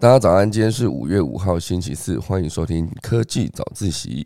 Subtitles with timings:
[0.00, 4.24] 大家早安，今天是五月五号，星期四，欢迎收听科技早自习。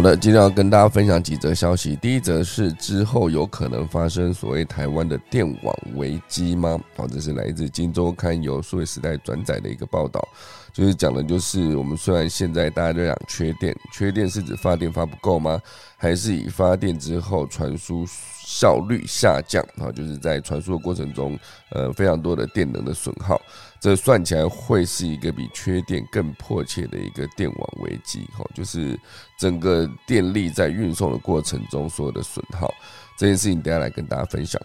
[0.00, 1.94] 好的，今天要跟大家分享几则消息。
[1.94, 6.80] 第一则是之后有可能发生所谓台湾的电网危机吗？
[6.96, 10.26] 好，这是来自《金周刊》由数位时代转载的一个报道，
[10.72, 15.60] 就是讲的就是我们虽然现在大家都讲缺电，缺电是指发电发不够吗？
[15.98, 18.06] 还是以发电之后传输
[18.42, 19.92] 效率下降啊？
[19.92, 21.38] 就是在传输的过程中，
[21.72, 23.38] 呃，非常多的电能的损耗。
[23.80, 28.98] 这算起来会是一个比缺电更迫切的一个电网危机，哈，就是
[29.38, 32.70] 整个电力在运送的过程中所有的损耗，
[33.16, 34.60] 这件事情等下来跟大家分享。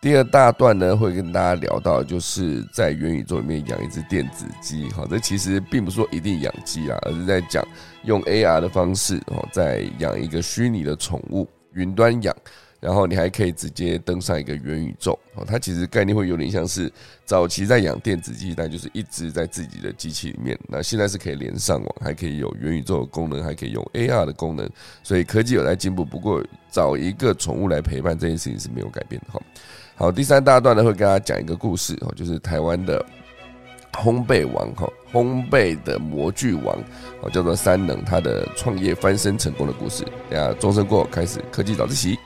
[0.00, 7.66] 第二大段呢，会跟大家聊到，就是在元宇宙里面养一只电子鸡，哈，这其实并不是说一定养鸡啊，而是在讲
[8.04, 12.36] 用 AR 的方式，哦，在养一个虚拟的宠物，云端养。
[12.86, 16.88] 然后你还可以直接登上一个元宇宙哦，它其实概念会有点像是
[17.24, 20.56] 早期在养电子鸡，但就是一直在自己的机器里面。
[20.68, 24.70] 那现在是可以连上网，还可以有元宇宙的功能，还可以用 AR 的功能，
[25.02, 26.04] 所以科技有在进步。
[26.04, 29.42] 不过找一个宠物来陪伴这件事情是没有改变的哈。
[29.96, 33.04] 好，第三大段呢会跟大家讲一个故事哦，就是台湾的
[33.94, 36.78] 烘焙王哈，烘焙的模具王
[37.20, 40.04] 哦，叫做三能，他的创业翻身成功的故事。
[40.30, 42.16] 等下钟声过开始，科技早自习。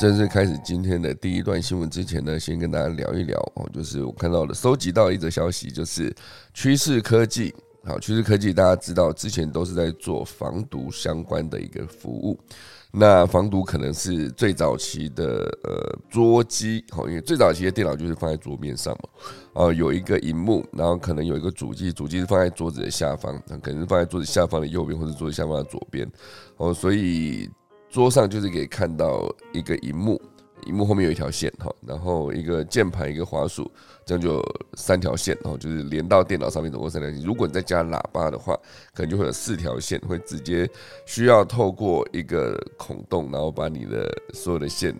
[0.00, 6.10] 正式开始今天的第一段新闻之前呢，先跟大家聊一聊哦，就是我看到的收集到一则消息，就是
[6.54, 7.54] 趋势科技。
[7.84, 12.38] 好，趋势科技大家知道，之前都是在做防毒相关的一个服务。
[12.90, 19.08] 那防毒可能是最早期的呃桌机，好，因为最早期的电脑就是放在桌面上嘛，
[19.52, 26.10] 哦，有一个荧幕，然后可能有一个主机，主机是放在桌子的下方，那可能是放在桌子下方的右边，或者桌子下方的左边，
[26.56, 27.50] 哦，所以。
[27.90, 30.20] 桌上就是可以看到一个荧幕，
[30.66, 33.68] 荧幕后面有一条线哈，然后一个键盘，一个滑鼠，
[34.06, 34.40] 这样就
[34.74, 37.20] 三条线哦，就是连到电脑上面总共三条线。
[37.20, 38.54] 如果你再加喇叭的话，
[38.94, 40.70] 可能就会有四条线，会直接
[41.04, 44.94] 需要透过一个孔洞，然后把你的所有的线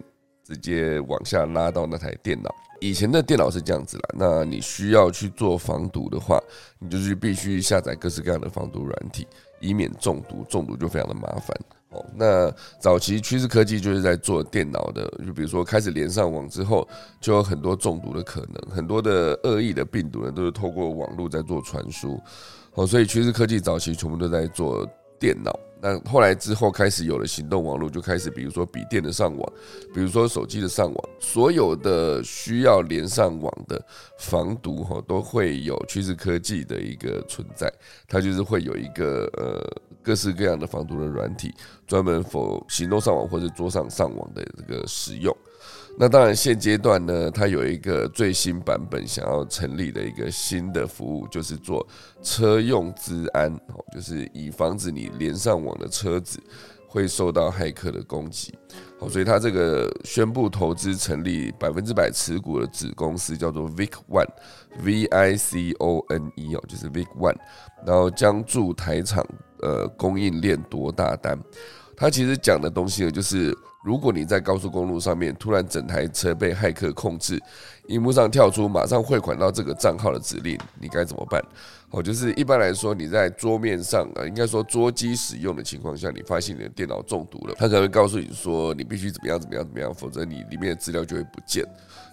[0.45, 2.53] 直接往下拉到那台电脑。
[2.81, 6.43] 以前的电脑是这样子啦，那你需要去做防毒的话，
[6.81, 9.29] 你就是必须下载各式各样的防毒软体，
[9.61, 11.57] 以免中毒，中毒就非常的麻烦。
[11.91, 16.87] 哦，那早期趋势科技就是在做电脑的，就比如说开始连上网之后，
[17.21, 22.21] 就有很多中毒的可能，很多的恶意的病毒呢，都是透过网络在做传输。
[22.75, 25.59] 哦，所以趋势科技早期全部都在做电脑。
[25.83, 29.53] 那后来之后开始有了行动网络，就开始比如说笔电的上网，
[29.95, 33.83] 比如说手机的上网，所有的需要连上网的
[34.19, 37.73] 防毒哈，都会有趋势科技的一个存在，
[38.07, 41.55] 它就是会有一个呃各式各样的防毒的软体，
[41.87, 45.37] 专门否行动上网或者桌上上网的这个使用。
[45.99, 51.87] 那当然，现阶段呢，它有一个最新版本想要成立的一个新的服务，就是做
[52.23, 53.55] 车用治安，
[53.93, 56.41] 就是以防止你连上网的车子
[56.91, 58.53] 会受到骇客的攻击。
[58.99, 67.37] 好，所以他这个宣布投资成立百分之百持股的子公司叫做 Vic One，V I C O N E 哦，就是 Vic One，
[67.87, 69.25] 然后将助台厂
[69.61, 71.39] 呃供应链多大单。
[72.01, 73.57] 他其实讲的东西呢，就是。
[73.83, 77.43] 如果你在高速公路上面突然整台车被骇客控制，
[77.87, 81.43] 荧幕上跳出马上汇款到这个账号的指令，你该怎么办？
[81.89, 91.65] 哦，就是一般来说你在桌面上啊，应该说桌机使用的情况下，你发现你的电脑中毒了，他可能会告诉你说你必须怎么样怎么样怎么样，否则你里面的资料就会不见。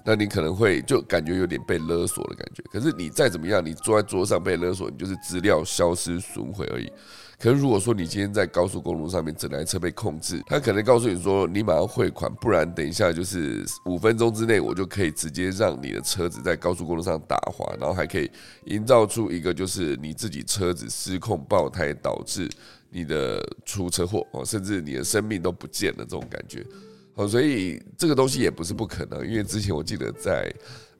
[0.05, 2.63] 那你可能会就感觉有点被勒索的感觉。
[2.71, 6.89] 可是你再怎么样，你坐在桌上被勒索，你就是资料消失损毁而已。
[7.39, 18.29] 可是如果说你今天在高速公路上面整台车被控制，他可能告诉你说你马上汇款，不然等一下就是五分钟之内我就可以直接让你的车子在高速公路上打滑，然后还可以
[18.65, 22.49] 营造出一个就是你自己车子失控爆胎导致
[22.89, 26.65] 你的出车祸哦，甚至你的生命都不见了这种感觉。
[27.13, 30.51] 哦，所以这个东西也不是不可能，因为之前我记得在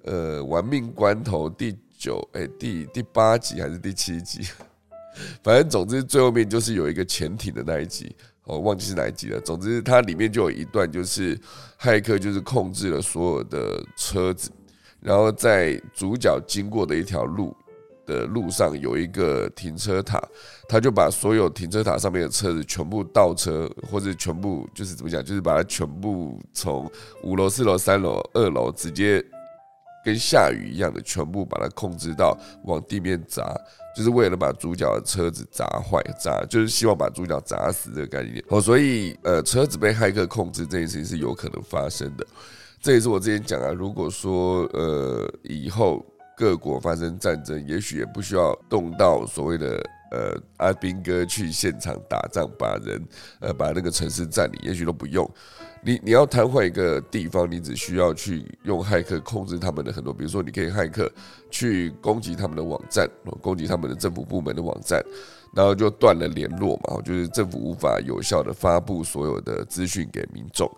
[0.03, 4.41] 呃玩命关头第九哎第第八集还是第七集。
[5.43, 9.39] 反正总之最后面就是有一个潜艇的那一集，我忘记是哪一集了。
[9.41, 11.39] 总之它里面就有一段，就是
[11.79, 14.49] 骇客就是控制了所有的车子，
[14.99, 17.55] 然后在主角经过的一条路
[18.05, 20.21] 的路上有一个停车塔，
[20.69, 26.89] 他就把所有停车塔上面的车子全部倒车，或者全部就是怎么讲，就是把它全部从
[27.23, 29.21] 五楼、四楼、三楼、二楼直接
[30.05, 33.53] 跟下雨一样的全部把它控制到往地面砸。
[33.97, 38.43] 就是为了把主角的车子砸坏，砸就是希望把主角砸死这个概念。
[38.49, 42.23] 哦，所以呃，车子被骇客控制这件事情是有可能发生的。
[42.79, 46.05] 这也是我之前讲啊，如果说呃以后
[46.37, 53.03] 各国发生战争，也许也不需要动到所谓的呃阿兵哥去现场打仗，把人
[53.39, 55.27] 呃把那个城市占领，也许都不用。
[55.87, 61.09] 你你要瘫痪一个地方，你只需要去用骇客控制他们的很多，比如说你可以骇客
[61.49, 63.09] 去攻击他们的网站，
[63.41, 65.01] 攻击他们的政府部门的网站，
[65.55, 70.69] 然后就断了联络嘛，就是政府无法有效的发布所有的资讯给民众，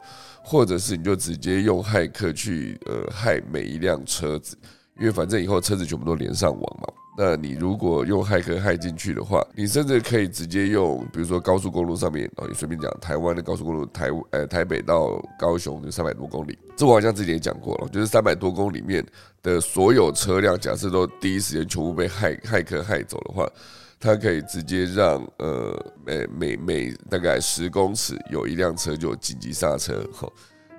[0.44, 4.56] 或者是你就直接用骇客去呃害每一辆车子，
[5.00, 6.88] 因为反正以后车子全部都连上网嘛。
[7.22, 19.06] 那你如果用骇客害进去的话，你甚至可以直接用，比如说高速公路上面，哦，你随便讲，台湾的高速公路，台呃台北到高雄就三百多公里，这我好像之前也讲过了，就是三百多公里里面
[19.44, 23.46] 的所有车辆，假设都第一时间全部被骇骇客害走的话，
[24.00, 30.26] 它可以直接让呃每每每大概十公尺有一辆车就紧急刹车，哈。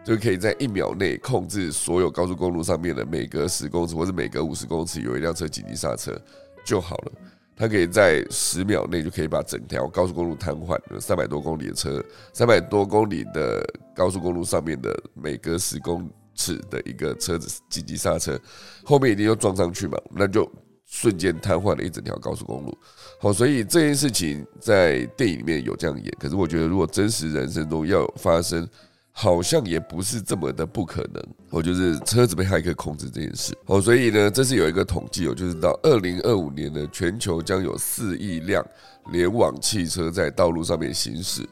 [0.05, 6.19] 就可以在一秒内控制所有高速公路上面的每隔十公尺或者每隔五十公尺有一辆车紧急刹车
[6.65, 7.13] 就好了。
[7.55, 10.79] 它可以在十秒内就可以把整条高速公路瘫痪。
[10.99, 12.03] 三百多公里的车，
[12.33, 13.63] 三百多公里的
[13.95, 18.41] 高速公路上面的每隔十公尺的一个车子紧急刹车，
[18.83, 20.51] 后面一定要撞上去嘛，那就
[20.87, 22.75] 瞬间瘫痪了一整条高速公路。
[23.21, 28.67] 好，所以这件事情在电影里面有这样演，可是我觉得如果真实人生中要发生。
[29.13, 38.65] 好像也不是这么的不可能，哦，就是车子被骇客控制这件事，哦，所以呢，这是有一个统计哦，就是到二零二五年呢，全球将有四亿辆
[39.13, 41.47] 联网汽车在道路上面行驶。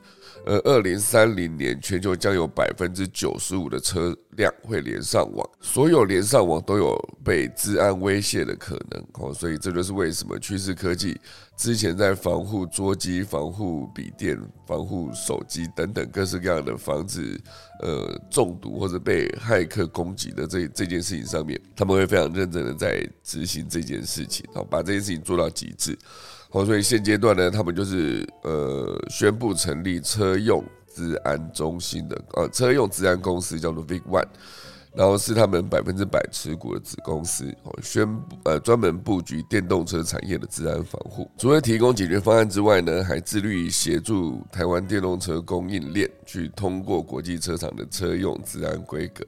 [0.49, 11.21] 而二零三零年，全球将有百分之九十五的车辆会连上网，所有连上网都有被治安威胁的可能哦，所以这就是为什么趋势科技
[11.55, 17.39] 之前在防护桌机、防护笔电、防护手机等等各式各样的防止
[17.81, 25.99] 呃中毒或者被骇客攻击的这这件事情上面，他们会非常认真的在执行这件事情，好把这件事情做到极致。
[26.50, 30.65] 好，所以现阶段呢，他们就是呃宣布成立车用
[30.95, 34.27] 治安中心的呃车用治安公司，叫做 Vic One，
[34.95, 41.31] 然后是他们百分之百持股的子公司，哦宣布呃专门布局电动车产业的治安防护。
[41.37, 49.23] 除了提供解决方案之外呢，还致力于协助台湾电动车供应链去通过国际车厂的车用治安规格，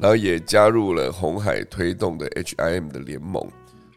[0.00, 3.48] 然后也加入了红海推动的 HIM 的联盟。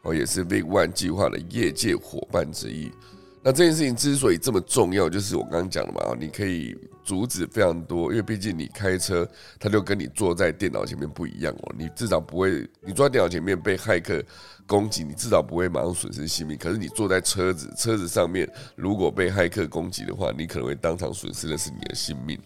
[0.03, 2.91] 哦，也是 Big One 计划的业界伙伴之一。
[3.41, 9.25] 那这件事情之所以这么重要，就是我刚刚讲的嘛，你可以阻止非常多，因为毕竟你开车，
[9.57, 11.73] 它就跟你坐在电脑前面不一样哦。
[11.77, 14.21] 你至少不会，你坐在电脑前面被骇客
[14.67, 16.57] 攻击，你至少不会马上损失性命。
[16.57, 22.37] 可是你坐在车子，车子上面如果被骇客攻击的话，你可能会当场损失的是你的性命。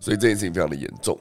[0.00, 1.16] 所以这件事情非常的严重。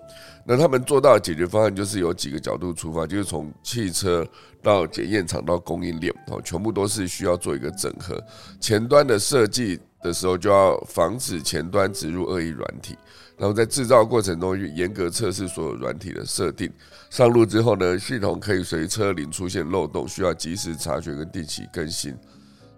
[0.45, 4.25] 那他们做到的解决方案就是有几个角度出发，就是从汽车
[4.63, 8.19] 到检验厂到供应链，哦，全部都是需要做一个整合。
[8.59, 12.97] 前端的设计的时候就要防止前端植入恶意软体，
[13.37, 16.71] 然后在制造过程中严格测试所有软体的设定。
[17.11, 22.17] 上路之后呢，系统可以随车龄出现漏洞，需要及时查询跟定期更新。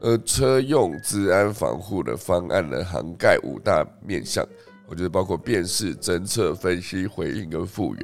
[0.02, 4.46] 而车用治安防护的方案呢，涵盖五大面向。
[4.92, 8.04] 我觉得包括辨识、侦测、分析、回应跟复原，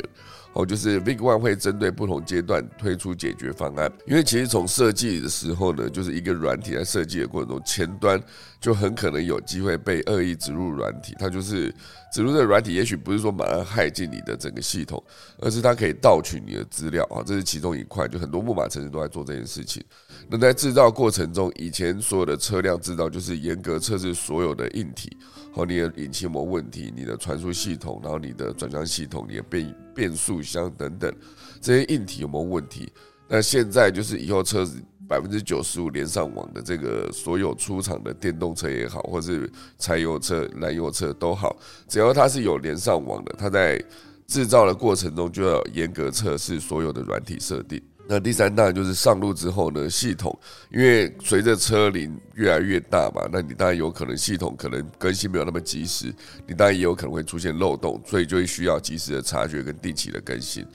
[0.53, 3.91] 哦，就是 Vic One 会针对不同阶段推出解决方案。
[4.05, 8.17] 因为其实从设计的时候呢，就是一个软体在设计的过程中，前端
[8.59, 11.15] 就很可能有机会被恶意植入软体。
[11.19, 11.73] 它就是
[12.11, 15.03] 植入的软体，也许不是说马上害进你的整个系统，
[15.39, 18.07] 而是它可以盗取你的资料啊，这是其中一块。
[18.07, 19.83] 就很多木马城市都在做这件事情。
[20.29, 25.15] 那在制造过程中，以前所有的车辆制造就是严格测试所有的硬体。
[25.53, 26.93] 和你的引擎有没有问题？
[26.95, 31.11] 你的传输系统，然后你的转向系统，你的变变速箱等等，
[31.59, 32.91] 这些硬体有没有问题？
[33.27, 41.55] 那现在就是以后车子百分之九十五连上网的这个所有出厂的电动车也好，或是柴油车、燃油车都好，
[41.87, 43.83] 只要它是有连上网的，它在
[44.27, 47.81] 制造的过程中就要严格测试所有的软体设定。
[48.09, 50.37] 那第三大就是上路之后呢，系统
[50.71, 56.13] 因为随着车龄越来越大嘛，那你当然有可能系统可能更新没有那么及时，
[56.45, 60.65] 你当然也有可能会出现漏洞，所以就会需要及时的察觉跟定期的更新。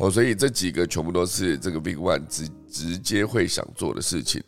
[0.00, 4.42] 哦，所以这几个全部都是这个 Big One 直直接会想做的事情。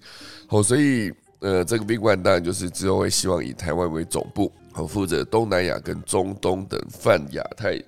[0.49, 7.79] 哦，所以呃，这个 Big One 当然就是之后会希望以台湾为总部，哦，负责东南亚跟中东等泛亚太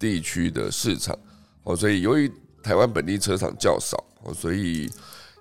[0.00, 1.16] 地区的市场。
[1.62, 2.28] 哦，所以由于
[2.60, 4.90] 台湾本地车厂较少，哦，所以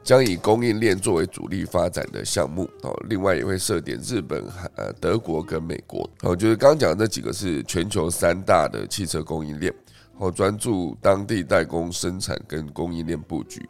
[0.03, 2.69] 将以供应链作为主力发展的项目。
[2.83, 4.45] 哦，另外也会设点日本、
[4.75, 6.07] 呃德国跟美国。
[6.21, 9.73] 哦，就是刚刚讲的那几个是全球三大的汽车供应链。
[10.21, 13.67] 哦，专注当地代工生产跟供应链布局，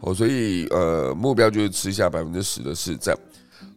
[0.00, 3.16] 哦，所以呃目标就是吃下百分之十的市占，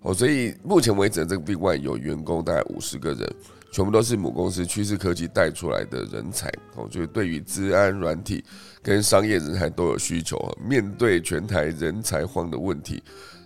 [0.01, 3.35] 哦，所以目前为止这个 Big One 有员工大概五十个人，
[3.71, 8.43] 全部都是母公司趋势科技带出来的人才，哦，就是对于治安、软体
[8.83, 10.37] 跟商业人才都有需求。
[10.61, 13.01] 面对全台人才荒的问题，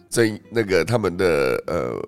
[0.09, 2.01] 这那个他们的呃。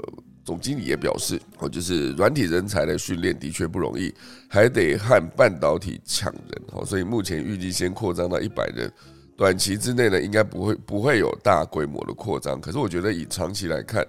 [0.43, 4.13] 总经理也表示，哦，就是软体人才的训练的确不容易，
[4.47, 8.91] 还得和半导体抢人，哦，所以目前预计先扩张到一百人，
[9.37, 12.59] 短期之内呢，应该不会不会有大规模的扩张。
[12.59, 14.05] 可是我觉得以长期来看，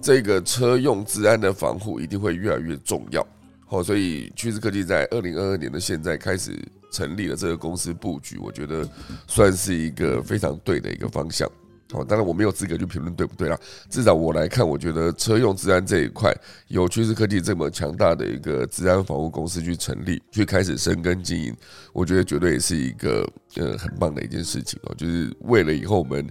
[0.00, 3.26] 这个车用治安的防护一定会越来越重要，
[3.68, 6.56] 哦，所以趋势科技在二零二二年的现在开始
[6.92, 8.88] 成立了这个公司布局，我觉得
[9.26, 11.50] 算是一个非常对的一个方向。
[11.92, 13.58] 哦，当然我没有资格去评论对不对啦。
[13.90, 16.34] 至少我来看，我觉得车用治安这一块，
[16.68, 21.54] 有趋势科技这么强大的一个治安防护公司去成立，去开始深耕经营，
[21.92, 24.94] 我觉得绝对也是一个呃很棒的一件事情哦。
[24.96, 26.26] 就是为了以后我们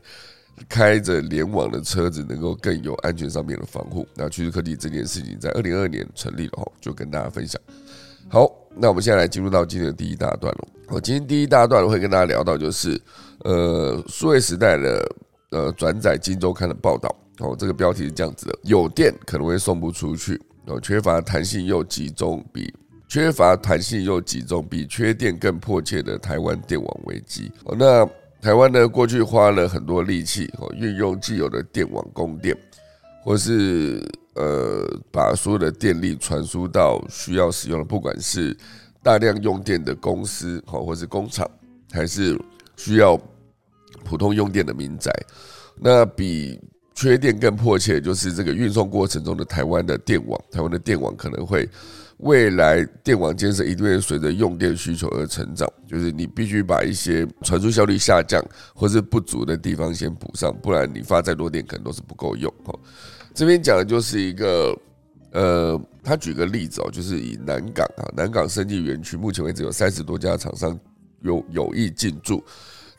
[0.68, 4.08] 开着联网的车子能够更有安全上面的防护。
[4.15, 7.62] 那趋势科技这件事情在二零二二年成立了哈，就跟大家分享。
[8.30, 10.68] 好，那我们现在来进入到今天的第一大段了。
[10.88, 13.00] 我今天第一大段会跟大家聊到就是
[13.44, 15.08] 呃数位时代的。
[15.51, 22.74] 呃，转载《金周刊》的报道哦，这个标题是这样子的：有电可能会送不出去哦，缺乏弹性又集中，比
[23.08, 27.75] 缺乏弹性又集中，比缺电更迫切的台湾电网危机哦。
[27.77, 28.08] 那
[28.41, 32.58] 台湾呢，过去花了很多力气哦，运用既有的电网供电，
[33.22, 34.01] 或是
[34.36, 38.55] 呃，把所有的电力传输到需要使用的，不管是
[39.03, 41.46] 大量用电的公司哦，或是工厂，
[41.91, 42.39] 还是
[42.77, 43.20] 需要。
[44.03, 45.12] 普通用电的民宅，
[45.79, 46.60] 那比
[46.93, 50.39] 缺电更迫切，就是这个运送过程中的台湾的电网。
[50.51, 51.67] 台湾的电网可能会
[52.17, 58.43] 未来电网建设一定会随着用电需求而成长，就是你必须把一些传输效率下降
[58.75, 62.53] 或是不足的地方先补上，不然你发再多电可能都是不够用。
[62.63, 62.77] 哈，
[63.34, 64.77] 这边讲的就是一个，
[65.31, 70.77] 呃，他举个例子哦，就是以南港啊，南港生技园区，目前为止有三十多家厂商
[71.22, 72.43] 有有意进驻。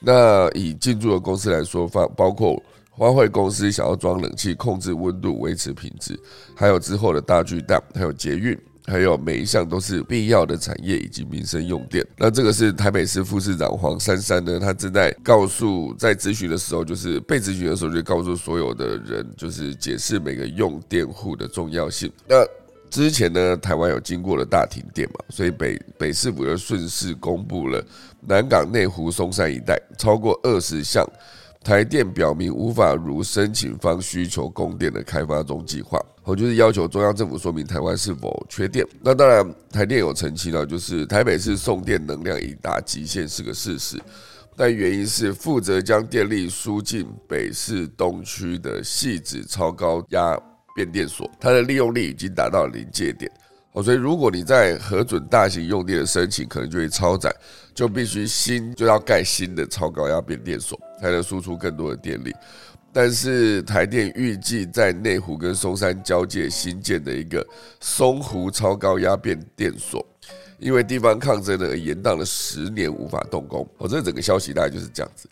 [0.05, 6.19] 那以进驻的公司来说，包包括花卉公司想要装冷气控制温度维持品质，
[6.55, 12.07] 还有之后的大巨蛋，还有捷运，还有每一项都是必要的产业以及民生用电。
[12.19, 22.13] 那这个是台北市副市长黄珊珊呢，他正在告诉在咨询的时候，就是被咨询的时候就告诉所有的人，就是解释每个用电户的重要性。
[22.29, 22.45] 那
[22.91, 27.83] 之前呢，台湾有经过了大停电嘛，所以北北市府又顺势公布了
[28.27, 31.07] 南港内湖松山一带超过二十项
[31.63, 38.87] 台电表明无法如申请方需求供电的开发中计划，我就是要求中央政府说明台湾是否缺电。
[39.01, 44.01] 那当然，台电有澄清了，就是台北市送电能量已达极限是个事实，
[44.57, 50.37] 但原因是负责将电力输进北市东区的细致超高压。
[50.75, 53.31] 变电所，它的利用率已经达到临界点
[53.73, 57.31] 哦，所以如果你在核准大型用电的申请，可能就会超载，
[57.75, 62.35] 就必须新就要盖新的超高压变电所，才能输出更多的电力。
[62.93, 67.47] 但是台电预计在内湖跟松山交界新建的一个
[67.81, 70.07] 松湖超高压变电所，
[70.59, 73.67] 因为地方抗争呢，延宕了十年无法动工。
[73.79, 75.29] 哦，这整个消息大概就是这样子，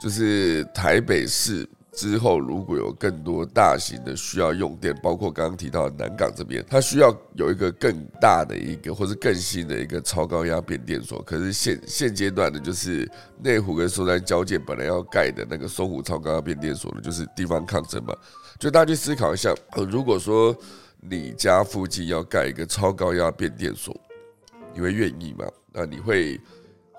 [0.00, 1.68] 就是台北市。
[1.92, 11.20] 之后，如果有更多大型的需要用电，包括刚刚提到的南港这边，它需要有一个更大的一个或者更新的一个超高压变电所。
[11.22, 13.06] 可是现现阶段的，就是
[13.42, 18.16] 内湖跟松山交界本来要盖的那个松湖超高压变电所呢，就是地方抗争嘛。
[18.58, 19.54] 就大家去思考一下，
[19.90, 20.56] 如果说
[20.98, 23.94] 你家附近要盖一个超高压变电所，
[24.72, 25.44] 你会愿意吗？
[25.72, 26.40] 那你会？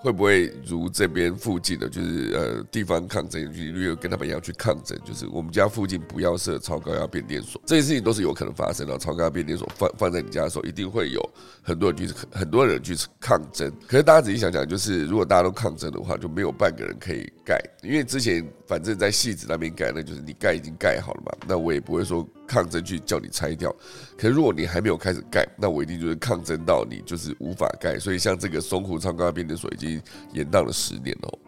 [0.04, 3.42] 会不会如这边附近的，就是呃地方抗争，
[3.74, 8.98] 如果跟他们一样去抗争，就是我们家附近不要设超高压变电所，这些事情都是有可能发生的。
[8.98, 11.22] 超高压变电所放放在你家的时候，一定会有
[11.62, 13.72] 很多人去很多人去抗争。
[13.88, 22.28] 可是大家仔细想想，就是如果大家都抗争的话，就没有半个人可以盖，因为之前反正在戏子那边盖，那就是你盖已经盖好了嘛，那我也不会说。
[22.54, 23.76] 抗争去叫你拆掉。
[24.16, 27.98] 可是如果你还没有开始盖，那我一定就是抗争到你就是无法盖。
[27.98, 30.00] 所以像这个松湖超高压变电所已经
[30.34, 31.40] 延宕了十年了。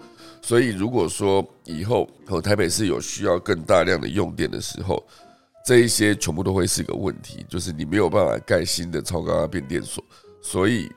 [0.41, 5.03] 所以如果说以后哦台北市有需要更大量的用电的时候，
[5.63, 10.03] 这一些全部都会是个问题，就是你没有办法盖新的超高压变电所，
[10.41, 10.91] 所以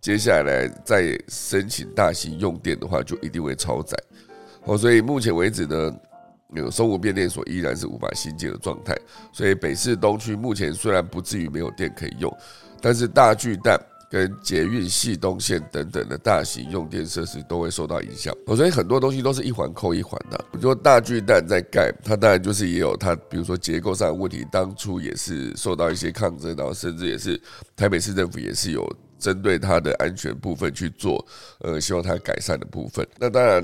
[0.00, 3.96] 接下来再申请大型用电的话，就一定会超载。
[4.64, 5.96] 哦，所以目前为止呢，
[6.48, 8.96] 那个松湖变电所依然是无法新建的状态，
[9.32, 12.34] 所以北市东区目前虽然不至于没有电可以用，
[12.80, 13.78] 但是大巨蛋。
[14.10, 20.38] 跟捷运系东线等等的大型用电设施都会受到影响，所以很多东西都是一环扣一环的。
[20.50, 27.38] 比如说大巨蛋在盖，它当然就是也有它，比如说结构上的问题，当初也是受到一些抗争，然后甚至也是
[27.76, 31.22] 台北市政府也是有针对它的安全部分去做，
[31.58, 33.06] 呃，希望它改善的部分。
[33.18, 33.62] 那当然，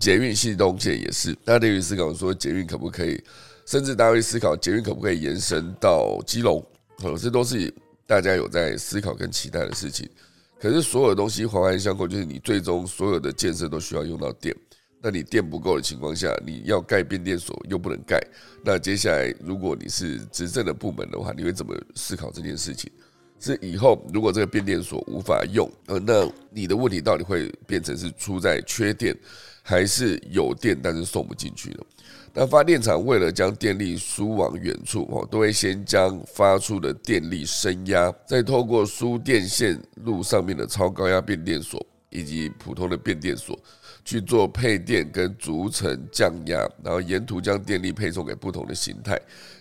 [0.00, 3.22] 捷运系东线也是，大家对于思考说捷运可不可以，
[3.66, 6.60] 甚至大家会思考捷运可不可以延伸到基隆，
[7.04, 7.72] 呃，这都是。
[8.06, 10.10] 大家有在思考跟期待的事情，
[10.58, 14.52] 可是所有东西环环相扣，就是你最终所有的建设都需要用到电。
[15.00, 18.20] 那你电不够的情况下，你要盖变电所又不能盖。
[18.64, 22.90] 那接下来如果你是执政的部门的话，你会怎么思考这件事情？
[23.38, 29.16] 是以后如果这个变电所无法用，呃，那你的问题到底会变成是出在缺电，
[29.62, 31.80] 还是有电但是送不进去的？
[32.32, 43.58] 那发电厂为了将电力输往远处，哦，都会先将发出的电力升压，再透过输电线路上面的超高压变电所以及普通的变电所
[44.04, 49.20] 去做配电跟逐层降压，然后沿途将电力配送给不同的形态、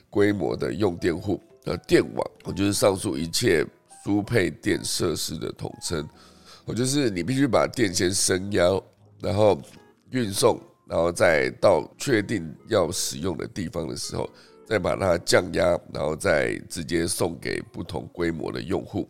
[0.09, 1.41] 规模的用电户。
[1.65, 3.65] 呃，电网，我就是上述一切
[4.03, 6.07] 输配电设施的统称。
[6.65, 8.63] 我就是你必须把电先升压，
[9.19, 9.59] 然后
[10.11, 10.59] 运送。
[10.87, 14.27] 然后再到确定要使用的地方的时候，
[14.65, 19.07] 再把它降压，然后再直接送给不同规模的用户，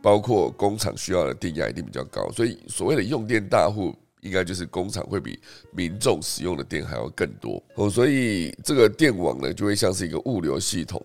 [0.00, 5.36] 包括工厂需要的电压一定比较高，所以所谓的用电大户，应该就是工厂会比
[5.72, 11.04] 民众使用的电还要更多哦，所以这个电网呢，就会像是一个物流系统。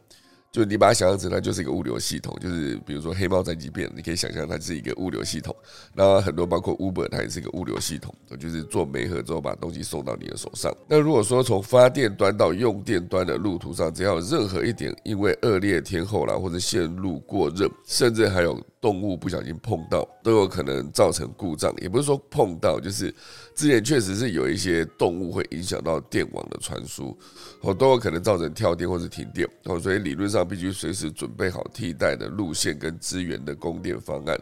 [0.52, 5.56] 就你把它想象成它就是一个物流系统，就是比如说黑猫战机片，你可以想象它是一个物流系统。
[5.94, 10.76] 那很多包括 Uber，它也是一个物流系统，就是做媒合之后把东西送到你的手上。
[10.90, 18.62] 那如果说从发电端到用电端的路途上，只要有任何一点因为恶劣天候啦，或者线路过热，甚至还有。
[18.82, 23.14] 动物不小心碰到都有可能造成故障，也不是说碰到，就是
[23.56, 27.16] 之前确实是有一些动物会影响到电网的传输，
[27.62, 34.36] 哦，都有可能造成跳电或是停电，哦，所以理论上必须随时准备好替代的路线跟资源的供电方案，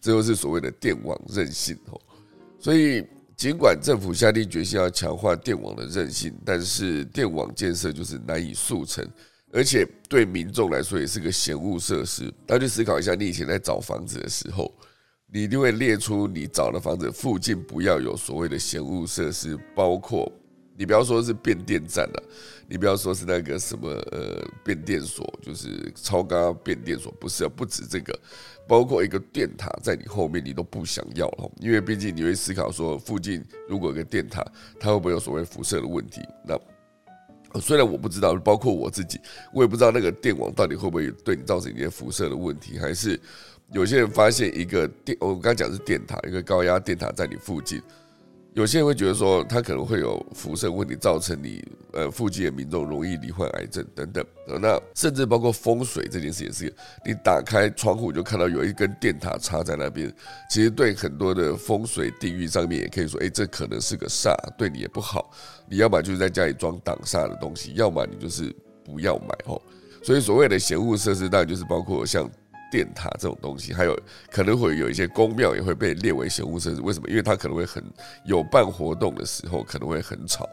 [0.00, 2.00] 这就是所谓的电网韧性哦。
[2.58, 9.06] 所以尽管政府下定决心要强化电网的韧性，但是电网建设就是难以速成。
[9.52, 12.32] 而且对民众来说也是个嫌物设施。
[12.46, 14.72] 大家去思考一下，你以前在找房子的时候，
[15.30, 20.30] 你一定会列出你找的房子附近不要有所谓的嫌物设施，包括
[20.76, 22.22] 你不要说是变电站了，
[22.66, 28.18] 你不要说是那个什么呃变电所，就是超高变电所，不是，不止这个，
[28.66, 34.42] 包括一个电塔在你后面，你都不想要了，因为毕竟你会思考说，附近如果有个电塔，
[34.80, 36.22] 它会不会有所谓辐射的问题？
[36.42, 36.58] 那
[37.60, 39.20] 虽然我不知道，包括我自己，
[39.52, 43.18] 我也不知道那个电网到底会不会对你造成一些辐射的问题，还是
[43.72, 47.80] 有些人发现一个电，我刚讲是电塔，一个高压电塔在你附近。
[48.54, 54.22] 有些人会觉得说，它可能会有辐射问题，造成你呃附近的民众容易罹患癌症等等。
[54.60, 60.14] 那甚至包括风水这件事也是，你打开窗户就看到有一根电塔插在那边，
[60.50, 65.30] 其实对很多的风水地域上面也可以说，哎，这可能是个煞，对你也不好。
[65.66, 69.60] 你要么就是在家里装挡煞的东西，要么你就是不要买哦。
[70.02, 72.30] 所以所谓的闲物设施，当然就是包括像。
[72.72, 73.94] 电塔这种东西，还有
[74.30, 76.80] 可能会有一些宫庙也会被列为闲物设施。
[76.80, 77.06] 为什么？
[77.10, 77.84] 因为它可能会很
[78.24, 80.48] 有办活动的时候，可能会很吵，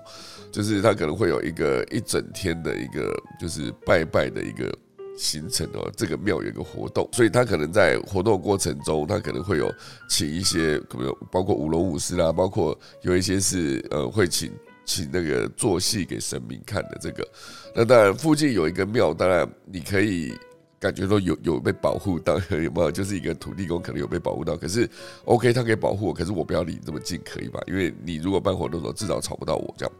[0.52, 4.70] 就是它可能会有一个一整天的一个就是拜拜的一个
[5.18, 5.90] 行程哦。
[5.96, 9.74] 这个庙有一个活动，所以它可能在活动过程中，它可能会有
[10.10, 14.52] 请一些，可能包括舞龙舞狮啦，包括有一些是呃会请
[14.84, 17.26] 请那个做戏给神明看的这个。
[17.74, 20.34] 那当然，附近有一个庙，当然你可以。
[20.80, 22.92] 感觉都有有被保护到，有没有？
[22.92, 24.90] 就是一个土地公可能有被保护到，可是
[25.26, 27.60] OK，他可以保护我，可是我不要离你这么近，可以吧？
[27.68, 29.94] 因为你如果办活动的时候，至少吵不到我这样。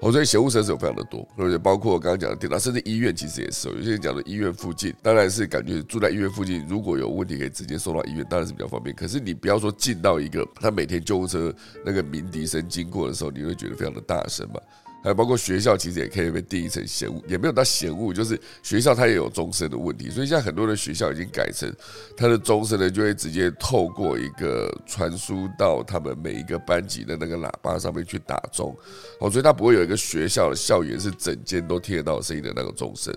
[0.00, 3.68] 哦，所以闲物设施有非常的多，而且包括我刚刚讲的电脑，甚至医院其实也是。
[3.68, 8.94] 有些人讲的医院附近，当然是感觉住在医院附近，如果有问题可以直接送到医院，当然是比较方便。
[8.94, 14.60] 可是你不要说进到一个他每天救护车那个鸣笛声经过的时候，你会觉得非常的大声嘛？
[15.04, 20.08] 还有包括学校，其实也可以被定义成嫌恶，也没有到嫌恶，就是学校它也有钟声的问题。
[20.08, 21.70] 所以现在很多的学校已经改成，
[22.16, 28.74] 它的钟声呢就会直接透过一个传输到他们每一个班级的那个喇叭上面去打钟。
[29.20, 33.14] 哦，所以它不会有一个学校的校园是整间都听得到声音的那个钟声。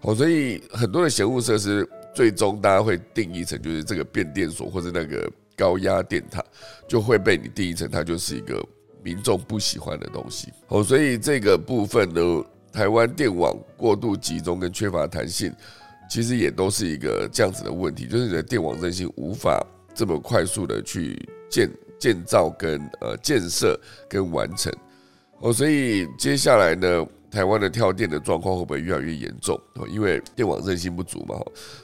[0.00, 6.44] 哦，所以很多的嫌恶设施，最终大家会定义成就是这个变电所或者那个高压电塔，
[6.88, 8.60] 就会被你定义成它就是一个。
[9.02, 10.52] 民众不喜欢的东西。
[10.68, 15.52] 哦，所以这个部分呢，台湾电网过度集中跟缺乏弹性，
[16.08, 21.16] 其实也都是一个这样子的问题，就是你的电网韧性无法这么快速的去
[21.48, 24.72] 建建造跟呃建设跟完成。
[25.40, 29.58] 哦，所以接下来呢，台湾的跳电的状况会不会越来越严重？
[29.88, 31.36] 因为电网韧性不足嘛，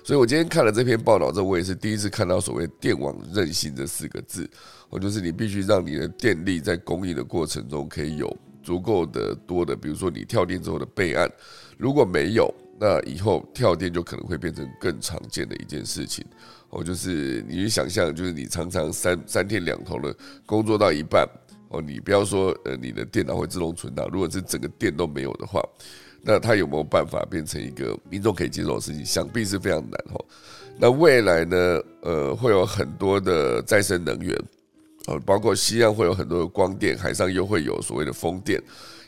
[0.04, 4.48] 所以我今天看了这篇报道之后，我也是第一次看到所谓电网韧性这四个字。
[4.88, 11.28] 哦就是你必须让你的电力在供应的过程中可以有足够的多的，比如说你跳电之后的备案，
[11.76, 16.24] 如果没有，那以后跳电就可能会变成更常见的一件事情。
[16.70, 21.28] 哦，就是你去想象，就是你常常三三天两头的工作到一半，
[21.68, 25.60] 哦，你不要说呃你的电脑会自动存档，如果是整个电都没有的话，
[26.22, 29.04] 那它有没有办法变成一个民众可以接受的事情？
[29.04, 30.24] 想必是非常难哈。
[30.78, 31.82] 那未来呢？
[32.02, 34.38] 呃，会有很多的再生能源。
[35.06, 38.60] 呃，包括西岸会有很多的光电，海上又会有所谓的风电，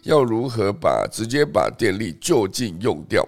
[0.02, 3.26] 要如何把直接把电力就近用掉，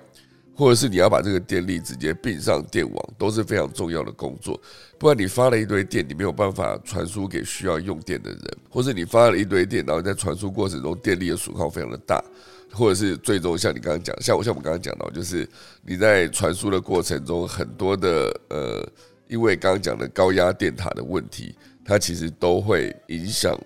[0.60, 4.60] 或者是你要把这个电力直接并上电网，都是非常重要的工作。
[4.98, 12.22] 不然你发了一堆电，你没有办法传输给需要用电的人，或者你发了一堆电，然后在传输过程中电力的损耗非常的大，
[12.70, 15.48] 或者是最终像你刚刚讲，像我像我们刚刚讲到，就是
[15.82, 18.86] 你在传输的过程中很多的呃，
[19.28, 21.54] 因为刚刚讲的高压电塔的问题。
[21.82, 23.58] 它其实都会影响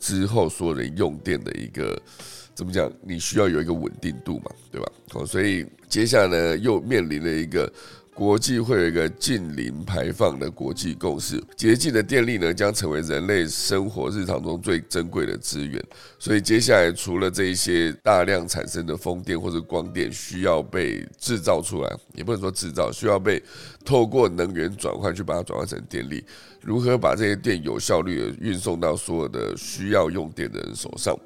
[0.00, 1.96] 之后所有人用电的一个
[2.58, 2.92] 怎么讲？
[3.02, 4.92] 你需要有一个稳定度嘛，对吧？
[5.10, 7.72] 好，所以接下来呢，又面临了一个。
[8.12, 15.80] 国际会有一个近零排放的国际共识，洁净的电力呢将成为人类生活日常中最珍贵的资源。
[16.18, 23.40] 所以接下来除了这一些大量产生的风电或者光电需要被制造出来，也不能说制造，需要被
[23.84, 26.24] 透过能源转换去把它转换成电力。
[26.60, 31.16] 如何把这些电有效率的运送到所有的需要用电的人手上，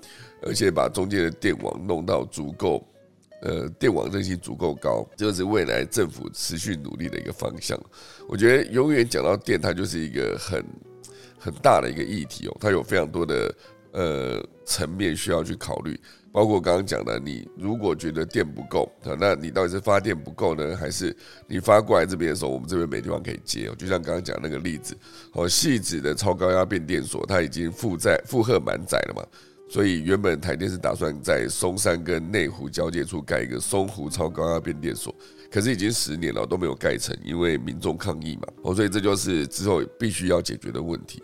[0.42, 2.86] 而且把中间的电网弄到足够。
[3.44, 7.76] 呃，电网韧性足够高，这就是未来政府持续努力的一个方向。
[8.28, 10.64] 我觉得永远讲到电，它就是一个很
[11.40, 13.54] 很大的一个议题哦，它有非常多的
[13.90, 15.98] 呃层面需要去考虑，
[16.30, 21.12] 包括刚刚讲的，你如果觉得电不够啊，那你到底是发电不够呢，还是
[21.48, 23.74] 你发过来这边的时候，我们这边没地方可以接哦？
[23.76, 24.96] 就像刚刚讲那个例子，
[25.32, 29.26] 哦，细致的超高压变电所，它已经负载负荷满载了嘛。
[29.72, 35.14] 所以原本台电是打算在松山跟内湖交界处盖一个松湖超高压变电所，
[35.50, 38.42] 可是已经十年了都没有盖成，因为民众抗议嘛。
[38.64, 41.22] 哦，所以这就是之后必须要解决的问题。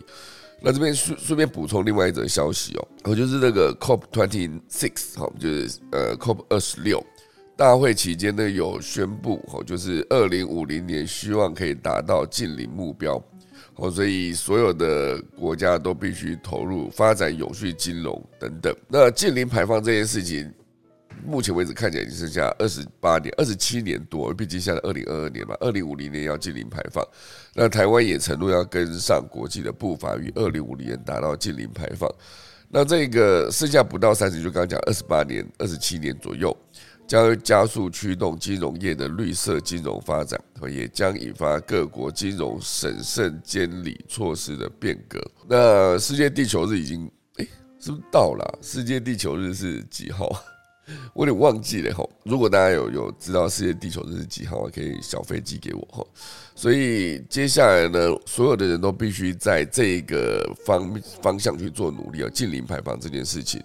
[0.63, 7.05] 那这边顺顺便补充另外一则消息哦，我就是那个 COP twenty six 哈，就是呃 COP 二十六
[7.55, 13.23] 大会期间呢有宣布哦，就是二零五零年希望可以达到近零目标。
[13.75, 18.75] 哦，所以所有的国家都必须投入发展永续金融等等。
[18.87, 20.51] 那近零排放这件事情，
[21.25, 27.05] 目前为止看起来已经剩下二十八年、二十七年多，毕竟现在二零二二年嘛，二零五零年要近零排放。
[27.53, 32.09] 那台湾也承诺要跟上国际的步伐，于二零五零年达到近零排放。
[32.69, 36.55] 那这个剩下不到三十，就刚刚讲二十八年、二十七年左右。
[37.09, 40.39] 将加速驱动金融业的绿色金融发展，
[40.71, 45.19] 也将引发各国金融审慎监理措施的变革。
[45.47, 47.47] 那世界地球日已经诶，
[47.79, 48.59] 是不是到了？
[48.61, 50.29] 世界地球日是几号？
[51.13, 52.07] 我有点忘记了哈。
[52.23, 56.05] 如果大家有有知道世界地球日是几号，可以小飞机给我哈。
[56.53, 63.59] 所以接下来呢，所有的人都必须在这个方方向去做努力啊，近零排放这件事情。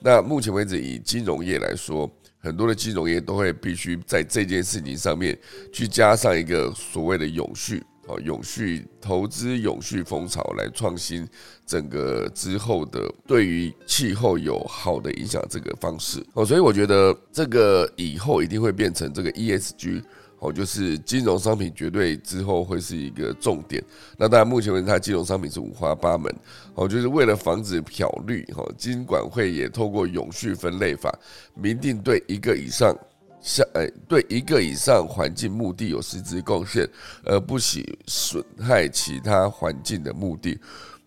[0.00, 2.08] 那目前为止，以金融业来说，
[2.40, 5.38] 很多的金融业都会必须在这件事情上面
[5.72, 11.28] 去加上一个所谓的永续哦，永续投资、永续风潮来创新
[11.66, 20.02] 整个之后的对于气候有好的影响这个方式哦，所以我觉得这个以后一定会变成这个 ESG。
[20.40, 23.82] 哦，就是金融商品绝对之后会是一个重点。
[24.16, 26.32] 那当然，目前为止它金融商品是五花八门。
[26.78, 31.12] 哦，就是为了防止漂绿，哈，金管会也透过永续分类法，
[31.54, 32.96] 明定对一个以上，
[33.40, 36.88] 像呃，对一个以上环境目的有实质贡献，
[37.24, 40.56] 而不喜损害其他环境的目的。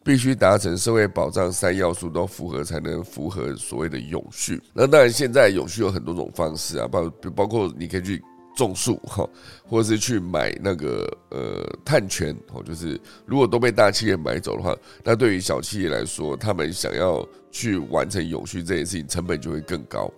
[0.04, 4.60] 必须达成社会保障三要素都符合，才能符合所谓的永续。
[4.74, 8.22] 那当然，现在永续有很多种方式啊，包包括你可以去
[8.65, 9.28] 种树哈，
[9.65, 20.12] 或者是去买那个呃碳权哦，就是如果都被大企业买走的话，那对于小企业来说，他们想要去完成永续这件事情，成本就会更高。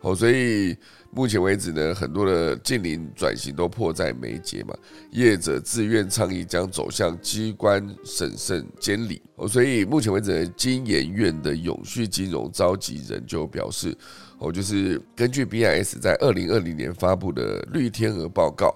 [0.00, 0.76] 哦，所以。
[1.10, 4.76] 目前为止呢，很多的近邻转型都迫在眉睫嘛，
[5.10, 13.96] 业者自愿倡议将走向机关审慎监理哦，所以目前为止呢，金研院的永续金融召集人就表示
[14.38, 18.74] 哦，就是根据 BIS 在二零二零年发布的绿天鹅报告，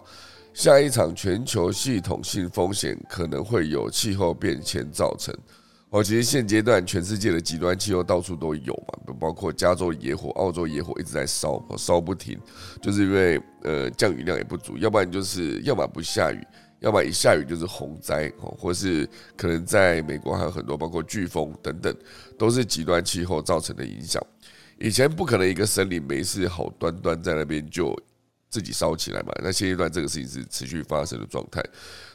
[0.53, 5.35] 下一场全球系统性风险可能会有气候变迁造成。
[5.90, 12.38] 哦，其实现阶段全世界的极端气候到处都有嘛，包括加州野火、澳洲野火一直在烧，烧不停，
[12.81, 16.42] 就是因为呃降雨量也不足，要不然就是要么不下雨，
[16.81, 21.94] 要么一下雨就是洪灾，哦，或是可能在美国还有很多包括飓风等等，
[22.38, 24.20] 都是极端气候造成的影响。
[24.83, 27.97] 以前不可能一个森林没事好端端在那边就。
[28.53, 29.33] 自己烧起来嘛？
[29.42, 31.62] 那现阶段这个事情是持续发生的状态，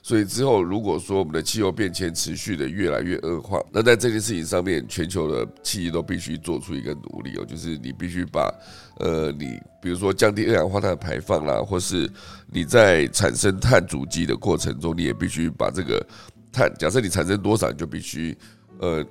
[0.04, 8.54] 所以之后如果说我们的气候变迁持续的越来越恶化，那在这件事情上面，全球的企业都必须做出一个努力哦，就是你必须把
[9.00, 12.08] 呃，你比如说降低二氧化碳排放啦，或是
[12.52, 16.08] 你在产生碳足迹的过程中，你也必须把这个
[16.52, 18.38] 碳，假设你产生多少，你就必须
[18.78, 19.04] 呃。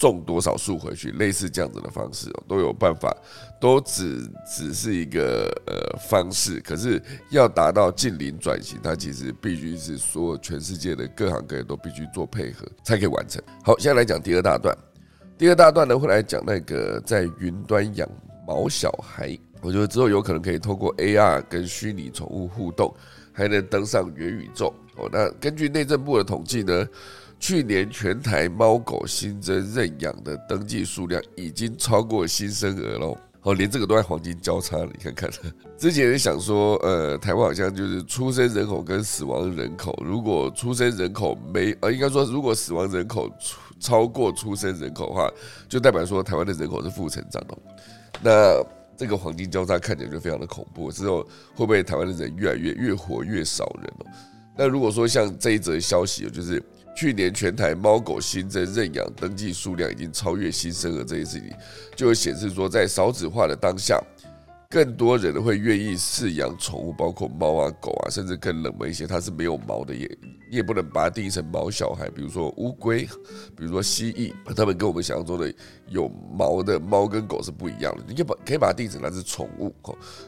[0.00, 3.14] 种多少树回去，类似这样子的方式哦，都有办法，
[3.60, 6.58] 都只只是一个呃方式。
[6.60, 13.42] 可是要达到近邻转型，它其实必须是所有全世界的各行各业都必须做配合，才可以完成。
[13.62, 14.74] 好，现在来讲第二大段。
[15.36, 18.08] 第二大段呢，会来讲那个在云端养
[18.46, 19.38] 毛小孩。
[19.60, 22.94] 我觉得之后有可能可以通过 AR 跟虚拟宠物互动，
[23.32, 25.06] 还能登上元宇宙哦。
[25.12, 26.88] 那根据内政部的统计呢？
[27.40, 33.16] 去年全台猫狗新增认养的登记数量已经超过新生儿喽！
[33.42, 35.30] 哦，连这个都在黄金交叉了，你看看。
[35.78, 43.30] 之前想说，呃，台湾好像就是出生人口跟死亡人口，如果出生人口没，呃，应该说如果死亡人口
[43.80, 45.30] 超过出生人口的话，
[45.66, 47.58] 就代表说台湾的人口是负成长哦。
[48.22, 48.62] 那
[48.98, 51.22] 这个黄金交叉看起来就非常的恐怖，之后
[51.54, 54.06] 会不会台湾的人越来越越活越少人哦？
[54.58, 56.62] 那如果说像这一则消息，就是。
[56.94, 61.50] 去年全台猫狗新增认养登记数量已经超越新生儿这件事情，
[61.96, 63.98] 就会显示说，在少子化的当下，
[64.68, 70.06] 更多人会愿意饲养宠物，包括猫啊、狗啊，甚至更冷门一些，它是没有毛的，也
[70.50, 72.10] 你也不能把它定义成毛小孩。
[72.10, 73.04] 比如说乌龟，
[73.56, 75.52] 比如说蜥蜴，它们跟我们想象中的
[75.88, 78.04] 有毛的猫跟狗是不一样的。
[78.06, 79.74] 你可以把可以把它定义成它是宠物，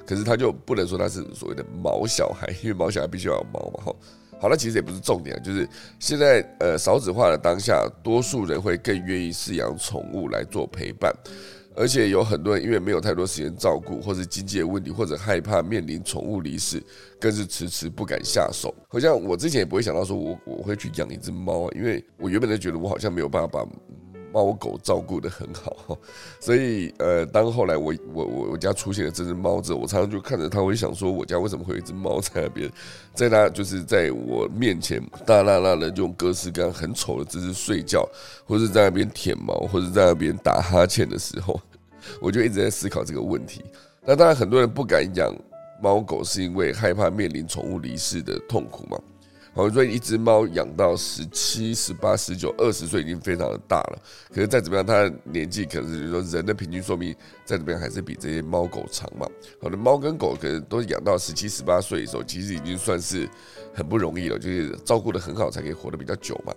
[0.07, 3.95] 可是它就不能说它是所谓的毛小孩，因为毛小孩必须要有毛嘛，哈。
[4.43, 5.69] 好了，其实也不是重点，就是
[6.01, 11.15] 现在呃少子化的当下，多数人会更愿意饲养宠物来做陪伴，
[11.77, 16.83] 而且有很多人因为没有太多时间照顾，或是经济的问题，或者害怕面临宠物离世，
[17.21, 18.75] 更是迟迟不敢下手。
[18.89, 23.65] 好像我之前也不会想到说我我会去养一只猫，因为我原本就觉得我好像没有办法把。
[24.33, 25.99] 猫狗照顾的很好，
[26.41, 32.71] 所以呃，当后来我我我我家出现了这只猫之后，我常常就看着它，我就想说，我家为什么会有一只猫在那边，
[33.15, 38.09] 在它就是在我面前大啦啦的用各式各样很丑的姿势睡觉，
[38.47, 41.61] 或者在那边舔毛，或者在那边打哈欠的时候，
[42.21, 43.63] 我就一直在思考这个问题。
[44.05, 45.33] 那当然，很多人不敢养
[45.83, 48.99] 猫狗，是因为害怕面临宠物离世的痛苦嘛。
[49.55, 53.99] 好，所以一只猫养到十七、十八、十九、二十岁已经非常的大了。
[54.31, 59.27] 可是再怎么样，它的年纪可能是说人的平均寿命再怎么样还是比这些猫狗长嘛。
[59.61, 63.29] 好的，猫跟狗可能都养到十七、十八岁的时候，其实已经算是
[63.75, 66.55] 很不容易了，就是照顾的很好才可以活得比较久嘛。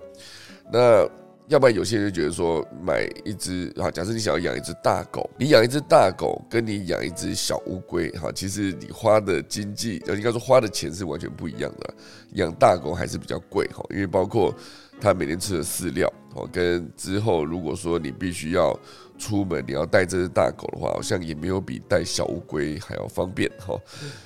[0.71, 1.05] 那。
[1.47, 11.93] 要不然有些人觉得说，买一只哈，假设你想要养一只大狗，你养一只大狗，跟你养一只小乌龟哈，其实你花的经济，应该说花的钱是完全不一样的。
[12.33, 14.51] 养大狗还是比较贵哈，因为包括
[14.99, 18.77] 它每天吃的饲料哦，跟之后如果说你必须要
[19.19, 23.79] 出门，你要带这只大狗的话，好像也没有比带小乌龟还要方便哈。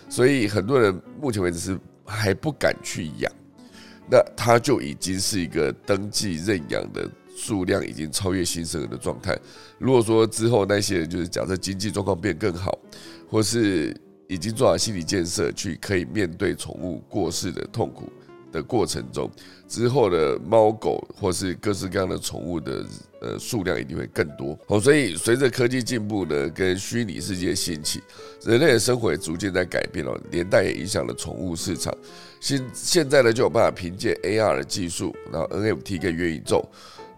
[0.07, 3.29] 所以很多人目前为止是还不敢去养。
[4.09, 9.37] 那它就已经是一个登记认养的数量已经超越新生儿的状态。
[9.77, 12.77] 如果说之后那些人就是假设经济状况变更好，
[13.29, 13.95] 或是
[14.27, 18.11] 已经做好心理建设，去可以面对宠物过世的痛苦。
[18.51, 19.29] 的过程中，
[19.67, 22.85] 之后的猫狗或是各式各样的宠物的
[23.21, 24.79] 呃数量一定会更多哦。
[24.79, 28.01] 所以随着科技进步呢，跟虚拟世界兴起，
[28.43, 31.93] 人类的生活也逐渐在改变了，连带也影响了宠物市场。
[32.39, 36.67] 现现在呢，就有办法凭借 AR 的技术，然后 NFT 跟元宇宙，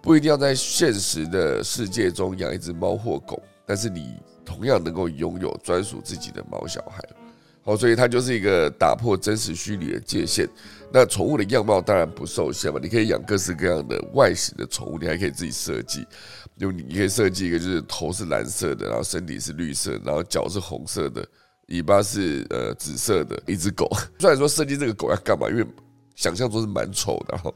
[0.02, 7.02] 不一定要在现实的世界中养一只猫或狗，但是你同样能够拥有专属自己的猫小孩。
[7.64, 10.50] 好，所以它就是一个打破真实虚拟的界限。
[10.94, 16.06] 那宠物的样貌当然不受限嘛，你可以养各式各样的外形的宠物，你还可以自己设计。
[16.58, 21.26] 就你可以设计一个，就是头是蓝色的，然后身体是绿色，然后脚是红色的，
[21.68, 23.90] 尾巴是呃紫色的一只狗。
[24.20, 25.66] 虽然说设计这个狗要干嘛，因为
[26.16, 27.54] 想象中是蛮丑的，哈。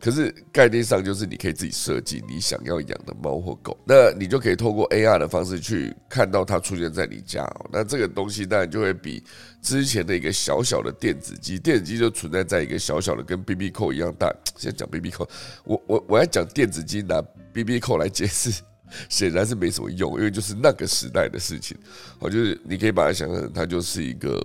[0.00, 7.68] 可是概念上就是你可以自己设计你想要养的猫或狗，那你就可以透过 AR 的方式去看到它出现在你家哦。
[7.72, 9.22] 那这个东西当然就会比
[9.60, 14.32] 之前的一个小小的电子机，电子机就存在在一个小小的跟 BB 扣一样大。
[14.56, 15.28] 现在讲 BB 扣，
[15.64, 17.20] 我我我要讲电子机拿
[17.52, 18.62] BB 扣来解释，
[19.10, 21.76] 显然是没什么用，因为就是那个时代的事情。
[22.20, 24.40] 好，就是你可以把它想象成，它就是一个。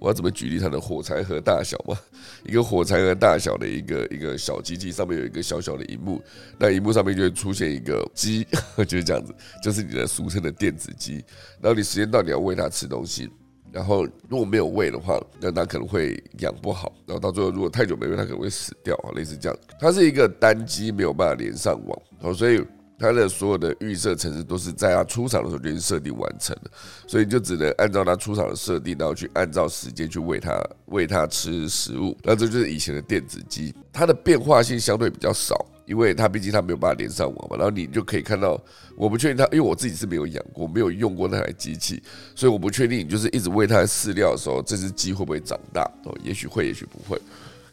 [0.00, 1.96] 我要怎么举例它的火柴盒大小嘛？
[2.46, 6.22] 一个火柴盒大小的一个一个小机器，上面有一个小小的荧幕，
[6.58, 8.46] 那荧幕上面就会出现一个鸡，
[8.86, 11.24] 就是这样子，就是你的俗称的电子鸡。
[11.60, 13.28] 然后你时间到，你要喂它吃东西，
[13.72, 19.58] 然后如果没有喂的话，那它可能会养不好，然后到最后如果太久没喂，它可能会死掉啊，类似这样。
[19.80, 22.64] 它是一个单机，没有办法连上网，所以。
[22.98, 26.70] 它的所有的预设程式都是在它出厂的时候就已经设定完成了，
[27.06, 32.16] 所以就只能按照它出厂的设定，然后去按照时间去喂它喂它吃食物。
[32.24, 37.56] 那这就是以前的电子鸡，它的变化性相对比较少，因为它毕竟它没有办法连上网嘛。
[37.56, 38.60] 然后你就可以看到，
[38.96, 42.02] 我不确定它，因为我自己是没有养过，没有用过那台机器，
[42.34, 45.82] 所以我不确定，就是一直喂它的饲料的时候，这只鸡会不会长大？
[46.04, 47.16] 哦，也许会，也许不会。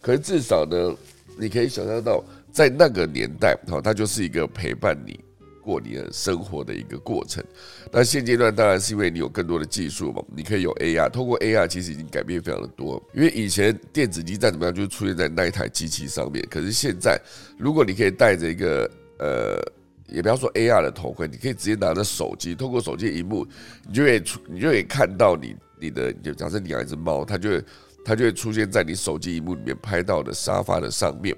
[0.01, 0.95] 可是至少呢，
[1.39, 2.23] 你可以想象到。
[2.55, 5.19] 在那个年代，好，它就是一个陪伴你
[5.61, 7.43] 过你的生活的一个过程。
[7.91, 13.03] 那现阶段当然是因为你有更多的技术嘛，你可以有 AR，通过 AR 其实已经改变非常的多。
[13.13, 16.47] 因为以前电子机再怎么样，就是出现在那一台机器上面。
[16.49, 17.19] 可是现在，
[17.57, 18.89] 如果你可以带着一个
[19.19, 19.61] 呃，
[20.07, 23.45] 也不要说 AR 的头盔，你可以直接拿着手机，通过手机荧幕，
[23.85, 27.63] 你就会出，你就可以看到你你的，就假设你养一只猫，它就会
[28.05, 31.35] 它就会出现在你手机荧幕里面拍到的沙发的上面。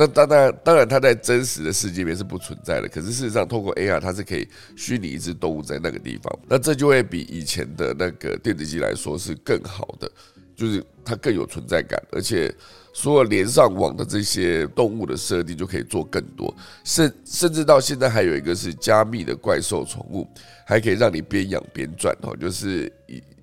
[0.00, 2.86] 那当然，当然，它在真实的世界里面是不存在的。
[2.88, 6.32] 可是事实上，透过 AR，它是可以虚拟一只动物在那个地方。
[6.48, 10.08] 那这就会比以前的那个电子机来说是更好的，
[10.54, 12.54] 就是它更有存在感，而且
[12.92, 16.56] 所有连上网的这些动物的设定就可以做更多。
[16.84, 20.24] 甚甚至到现在还有一个是加密的怪兽宠物，
[20.64, 22.36] 还可以让你边养边赚哦。
[22.36, 22.92] 就是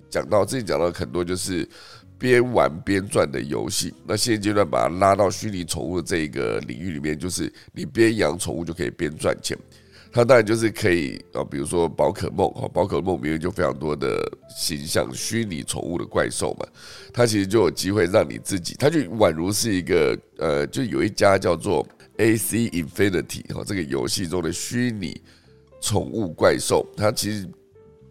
[0.08, 1.68] 讲到之前讲到很多就是。
[2.18, 9.56] 边玩边赚的游戏，那现阶段把它拉到虚拟宠物的这一个领域里面，就是你边养宠物就可以边赚钱。
[10.12, 16.66] 它当然就是可以啊，比如说宝可梦哈，宝可梦里面就非常多的形象虚拟宠物的怪兽嘛，
[17.12, 25.20] 它其实就有机会让你自己，它就宛如是一个呃，就有一家叫做 AC Infinity 哈，这个游戏中的虚拟
[25.82, 27.46] 宠物怪兽，它其实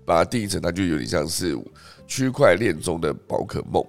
[0.06, 1.58] 把它定义成它就有点像是
[2.06, 3.84] 区块链中的宝可梦。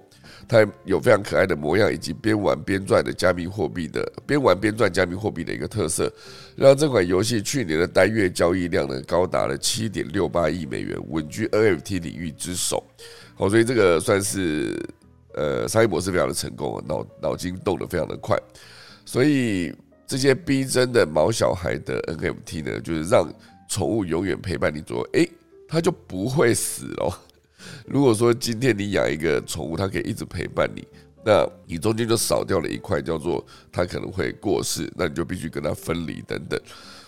[0.47, 6.11] 它有非常可爱的模样，以及边玩边赚的加密货币的边玩边赚加密货币的一个特色，
[6.55, 12.81] 让这款游戏去年的单月交易量呢高达了七点六八亿美元，稳居 NFT 领域之首。
[13.35, 14.81] 好，所以这个算是
[15.33, 18.37] 呃商业模式非常的成功，脑脑筋动得非常的快。
[19.05, 19.73] 所以
[20.05, 23.29] 这些逼真的毛小孩的 NFT 呢，就是让
[23.67, 25.29] 宠物永远陪伴你左右，诶，
[25.67, 27.13] 它就不会死哦。
[27.87, 30.87] 如果说今天你养一个宠物，它可以一直陪伴你，
[31.25, 36.59] 那你中间就少掉了一块，叫做它可能会过世，那你就必须跟它分离等等。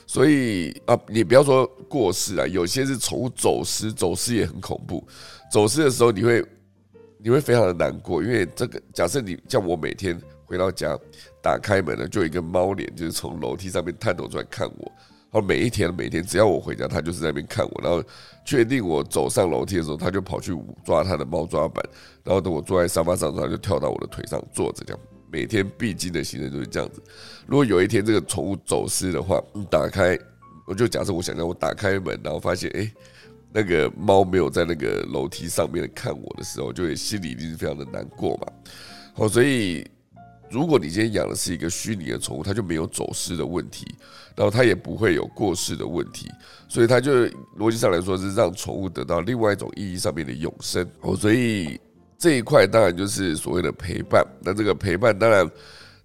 [0.08, 5.08] 所以啊，你不要说过世啊，有些是宠物走失，走失也很恐怖。
[5.52, 6.44] 走失的时候，你会
[7.20, 10.98] 你会非常的难过，因为这个假设你像我每天回到家，
[11.44, 14.92] 打开门呢，就有一个猫脸，就是从楼梯上面探头出来看我。
[15.32, 17.82] 好，每一天，每天，只要我回家，它就是在那边看我。
[17.84, 18.04] 然后
[18.44, 21.84] 确定我走上楼梯的时候，它就跑去抓它的猫抓板。
[22.24, 24.84] 然后等我坐在沙发上，它就跳到我的腿上坐着。
[24.88, 25.00] 这样
[25.32, 27.00] 每天必经的行程就是这样子。
[27.46, 30.18] 如果有一天这个宠物走失的话，你打开，
[30.66, 32.92] 我就假设我想让我打开门，然后发现哎，
[33.54, 38.48] 那个猫没有在那个楼梯上面看我的时候，就会心里一定是非常的难过嘛。
[39.14, 39.88] 好，所以。
[40.52, 43.86] 如果你今天养的是一个虚拟的宠物，它就没有走失的问题，
[44.36, 46.28] 然后它也不会有过世的问题，
[46.68, 47.12] 所以它就
[47.58, 51.16] 逻辑上来说是让宠物得到另外一种意义上面的永生哦。
[51.16, 51.80] 所以
[52.18, 54.26] 这一块当然就是所谓的陪伴。
[54.42, 55.50] 那这个陪伴当然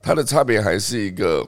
[0.03, 1.47] 它的差别还是一个，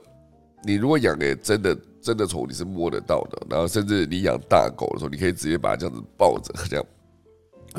[0.64, 6.86] 你如果养的真的真的宠物，你是摸得到的，然后甚至你养大狗的时候，你可以直接把它这样子抱着这样。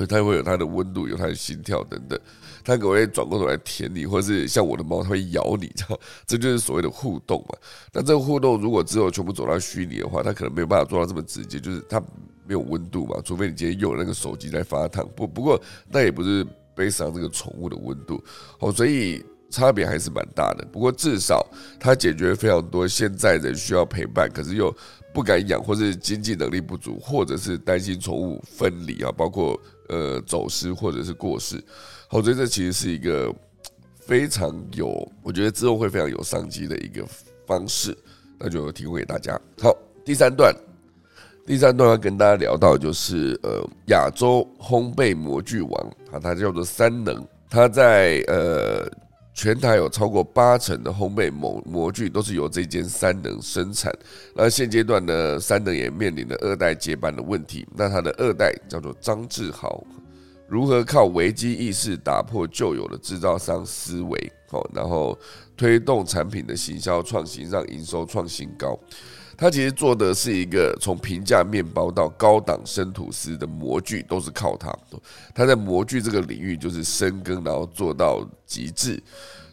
[0.08, 2.20] 它会有它的温度，有它的心跳等等。
[2.68, 7.58] 它可能会转过头来舔你，或是像我的猫，它会咬你，这 样这就是所谓的互动嘛。
[7.94, 11.98] 那这个互动如果之后全部走到虚拟的话，它可能没有办法做到这么直接，就是它
[12.46, 13.22] 没有温度嘛。
[13.24, 15.58] 除非你今天用那个手机在发烫，不不过
[15.90, 16.46] 那也不是
[16.76, 18.22] 背上这个宠物的温度
[18.60, 20.68] 哦，所以差别还是蛮大的。
[20.70, 21.48] 不过至少
[21.80, 24.76] 它解决非常多现在人需要陪伴，可是又
[25.14, 29.58] 不敢养，或是经济能力不足，或者是担心宠物分离啊，包括
[29.88, 31.64] 呃走失或者是过世。
[32.10, 33.34] 好，所以这其实是一个
[34.00, 37.06] 非常有，我觉得之后会非常有商机的一个
[37.46, 37.96] 方式，
[38.40, 39.38] 那就提供给大家。
[39.62, 40.56] 好，第三段，
[41.46, 48.90] 第三段要跟大家聊到就是呃亚洲烘焙模具王啊，它叫做三能，它在呃
[49.34, 53.94] 全台有超过八成的烘焙模模具都是由这间三能生产。
[54.34, 59.84] 那现阶段呢，三能也面临了二代接班的问题，那它的二代叫做张志豪。
[60.48, 65.18] 如何靠危机意识打破旧有的制造商思维，哦，然后
[65.58, 68.80] 推动产品的行销创新，让营收创新高。
[69.38, 74.74] 他其实做的是一个从平价面包到高档生吐司的模具，都是靠他。
[75.36, 79.04] 他在模具这个领域就是深耕，然后做到极致，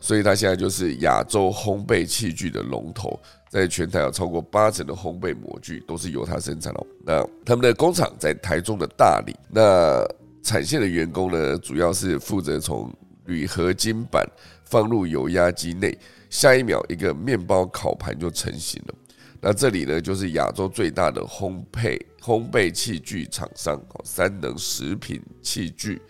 [0.00, 3.20] 所以他现在就是亚洲烘焙器具的龙头，
[3.50, 6.86] 在全台有超过八成的烘焙模具都是由他生产的。
[7.04, 10.06] 那他们的工厂在台中的大理，那。
[10.44, 12.92] 产线的员工呢，主要是负责从
[13.24, 14.24] 铝合金板
[14.62, 18.94] 放入油压机内，下一秒一个面包烤盘就成型了。
[19.40, 26.00] 那这里呢，就是亚洲最大的烘焙烘焙器具厂商哦，三能食品器具。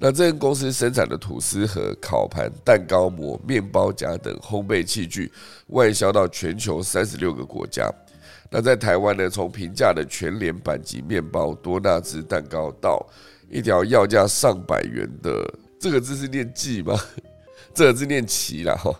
[0.00, 5.30] 那这间公司生产的吐司盒、烤盘、蛋糕模、面包夹等烘焙器具，
[5.68, 7.88] 外销到全球三十六个国家。
[8.50, 13.06] 那在台湾呢，从平价的全联板级面包、多纳兹蛋糕到
[13.50, 16.98] 一条要价上百元的，这个字是念“记”吗？
[17.74, 18.94] 这个字念“奇”了哈。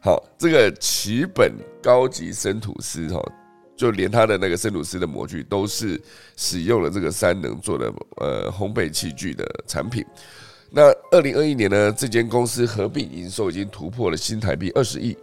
[0.00, 3.22] 好，这个奇本高级生吐司哈，
[3.76, 6.00] 就连它的那个生吐司的模具都是
[6.36, 10.04] 使用了这个三能做的呃烘焙器具的产品。
[10.70, 15.16] 那二零二一年呢，这间公司合并营收已经突破了新台币二十亿，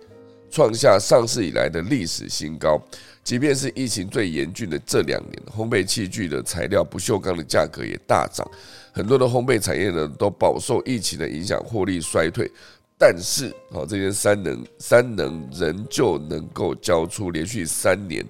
[0.50, 2.82] 创下上市以来的历史新高。
[3.24, 8.46] 即便是疫情最严峻的这两年，烘焙器具的材料不锈钢的价格也大涨，
[8.92, 12.52] 很多的烘焙产业呢都饱受疫情的影响，获利衰退。
[12.98, 18.26] 但是，好，这些三能三能仍旧能够交出连续三年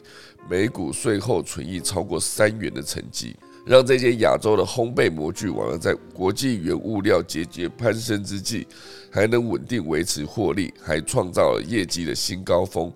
[0.49, 3.35] 每股税后存益超过三元的成绩，
[3.65, 8.65] 让这些亚洲的烘焙模具王在国际原物料节节攀升之际，
[9.11, 12.91] 还能稳定维持获利，还创造了业绩的新高峰。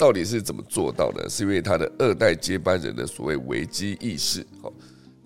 [0.00, 1.28] 到底是怎么做到的？
[1.28, 4.42] 是因为他的二代接班人的所谓危机意识。
[4.62, 4.72] 好，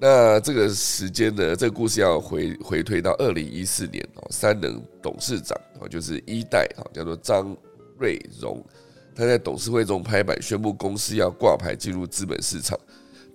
[0.00, 1.54] 那这个时间呢？
[1.54, 7.56] 这个故事要回回推到二零一四年哦，三能董事长哦，就是一代哈，叫做张
[8.00, 8.60] 瑞荣，
[9.14, 12.76] 他在董事会中拍板宣布公司要挂牌进入资本市场。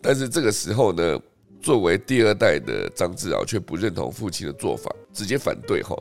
[0.01, 1.17] 但是这个时候呢，
[1.61, 5.95] 作为第二代的张志尧却不认同父亲的做法，直接反对哈。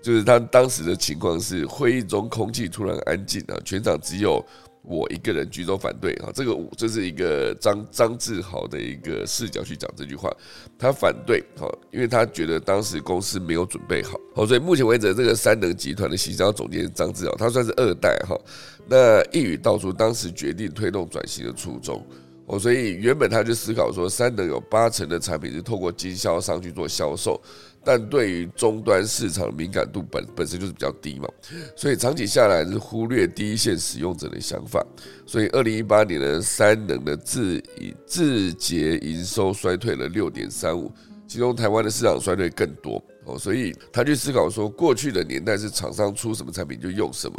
[0.00, 4.44] 就是他当时的情况是，会议中空气突然安静啊，全场只有
[4.82, 6.30] 我一个人举手反对啊。
[6.32, 10.32] 这个这是一个张张志豪的一个视角去讲这句话，
[10.78, 14.18] 他反对哈，因为他觉得当时公司没有准备好。
[14.34, 18.38] 好，所以目前为止，这个三能集团的行销总监张志豪，他算是二代哈。
[18.86, 22.02] 那一语道出当时决定推动转型的初衷。
[22.46, 27.38] 哦，所以原本他就思考说，三能有八成的产品是透过经销商去做销售。
[27.84, 31.28] 但对于终端市场敏感度本本身就是比较低嘛，
[31.74, 34.84] 所以长期下来是忽略第一线使用者的想法。
[35.24, 37.62] 所以二零一八年的三能的自
[38.06, 40.92] 自节营收衰退了六点三五，
[41.26, 43.38] 其中台湾的市场衰退更多哦。
[43.38, 47.36] 所以他去思考说，过去的年代是厂商出什么产品就用什么，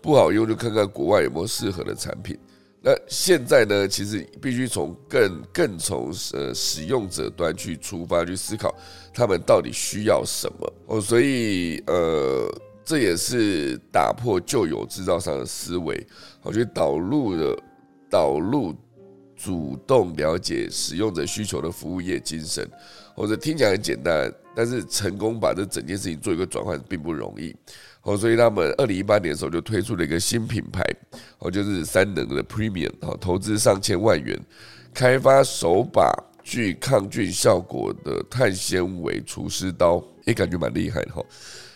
[0.00, 2.38] 不好用就看看国外有没有适合的产品。
[2.80, 3.88] 那现在呢？
[3.88, 8.72] 其实必须从更更从呃使用者端去出发去思考，
[9.12, 11.00] 他们到底需要什么哦。
[11.00, 12.48] 所以呃，
[12.84, 16.06] 这也是打破旧有制造商的思维，
[16.40, 17.58] 我觉得导入了
[18.08, 18.72] 导入
[19.36, 22.64] 主动了解使用者需求的服务业精神，
[23.16, 27.54] 或者听起来很简单，但是成功把这整件事情做一个转换并不容易。
[28.02, 30.82] 哦，所以他们二零一八年的时候就推出了一个新品牌，
[31.38, 34.38] 哦，就是三能的 Premium，哦，投资上千万元，
[34.94, 36.10] 开发手把
[36.42, 41.22] 具抗菌效果的碳纤维厨师刀，也感觉蛮厉害的哈。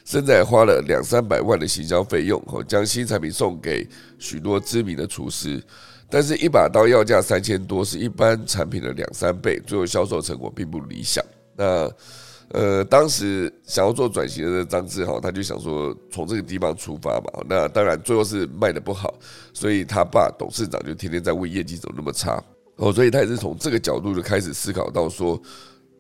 [0.05, 3.87] 现在花了两三百万的行销费用，哦，将新产品送给
[4.19, 5.63] 许多知名的厨师，
[6.09, 11.25] 但是一把刀要价三千多，是一般产品的两三倍，最后销售成果并不理想。
[11.55, 11.89] 那
[12.53, 17.45] 呃，当时想要做转型的张志豪，他就想说从这个地方出发嘛。
[17.49, 19.13] 那当然最后是卖的不好，
[19.53, 22.43] 所以他爸董事长就天天在问业绩怎么那么差
[22.77, 22.93] 哦。
[22.93, 25.41] 所以他也是从这个角度就开始思考到说，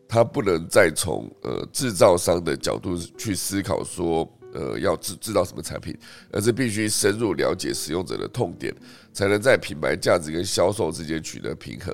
[0.07, 4.31] 他不能再从呃制造商的角度去思考说。
[4.55, 5.97] 呃，要制制造什么产品，
[6.31, 8.71] 而是必须深入了解使用者的痛点，
[9.11, 11.91] 才能在品牌价值跟销售之间取得平衡。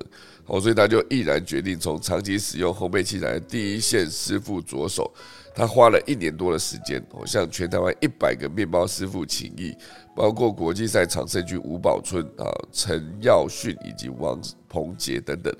[0.49, 5.13] 哦，所以他就毅然决定从长期使用烘焙器材的第一线师傅着手。
[5.55, 9.77] 他花了一年多的时间，哦，向全台湾一百个面包师傅请益，
[10.15, 15.53] 包括国际赛常胜军吴宝春啊、陈耀训以及王鹏杰等等。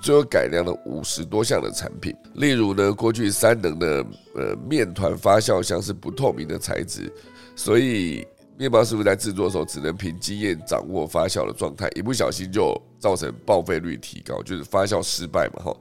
[0.00, 7.12] 最后改良了五十多项的产品，例如呢，过去三能的呃面团发酵箱是不透明的材质，
[7.54, 8.26] 所以
[8.56, 15.76] 面包师傅在制作的时候只能凭经验掌握发酵的状态，一不小心就造成报废率提高，就是发酵失败嘛哈。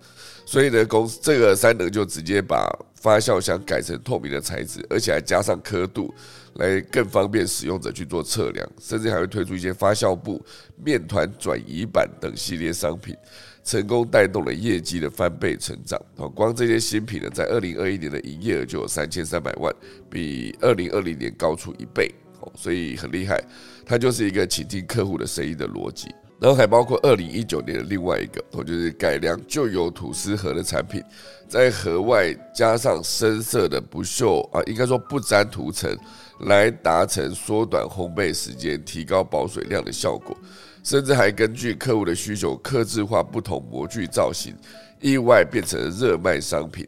[0.46, 6.14] 所以呢，公司这个三能就直接把发酵箱改成透明的材质，而且还加上刻度，
[6.56, 10.44] 来更方便使用者去做测量，甚至还会推出一些发酵布、
[10.84, 13.16] 面团转移板等系列商品。
[13.64, 16.02] 成功带动了业绩的翻倍成长。
[16.16, 19.72] 哦，光这些新品呢，在二零二一年的营业额就有三千三百万，
[20.10, 22.12] 比二零二零年高出一倍。
[22.42, 23.42] 哦，所以很厉害。
[23.86, 26.14] 它就是一个倾听客户的声音的逻辑。
[26.40, 31.00] 然后还包括二零一九年的另外一个，哦，就是改良旧有吐司盒的产品，
[31.48, 35.96] 在盒外加上深色的不锈啊，应该说不粘涂层，
[36.48, 40.36] 来达成缩短烘焙时间、提高保水量的效果。
[40.84, 44.56] 甚至还根据客户的需求，刻制化不同模具造型，
[45.00, 46.88] 意外变成了热卖商品。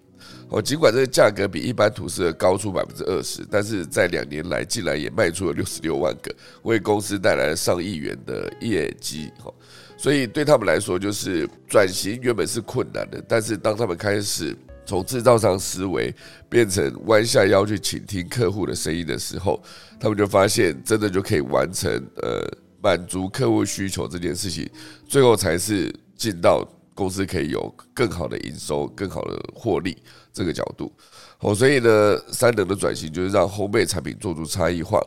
[0.54, 9.32] 哦，尽管这个价格比一般吐司高出百分之二十，但是在两年来竟然也卖出了六十六万个，为公司带来了上亿元的业绩。
[9.44, 9.52] 哈，
[9.98, 16.14] 所以对他们来说，就是转型原本是困难的，但是当他们开始从制造商思维
[16.48, 19.60] 变成弯下腰去倾听客户的声音的时候，
[20.00, 21.92] 他们就发现真的就可以完成
[22.22, 22.48] 呃。
[22.84, 24.70] 满足客户需求这件事情，
[25.08, 29.98] 最后才是进到公司可以有更好的营收、更好的获利
[30.32, 30.92] 这个角度。
[31.40, 35.02] 哦，所以呢，三能的转型就是让烘焙产品做出差异化，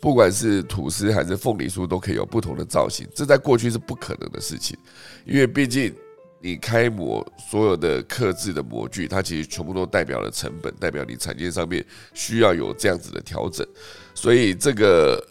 [0.00, 3.06] 不管是吐司还是凤梨酥，都可以有不同的造型。
[3.14, 4.76] 这在过去是不可能的事情，
[5.24, 5.94] 因为毕竟
[6.40, 11.84] 你开模所有的刻制的模具，它其实全部都代表了成本，代表你产线上面
[12.14, 13.66] 需要有这样子的调整，
[14.14, 15.22] 所以这个。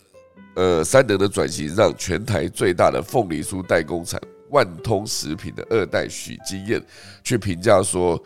[0.55, 4.17] 呃，三能的转型让全台最大的凤梨酥代工厂
[4.55, 6.81] 万通食品的二代许金燕
[7.25, 8.17] 去评价说，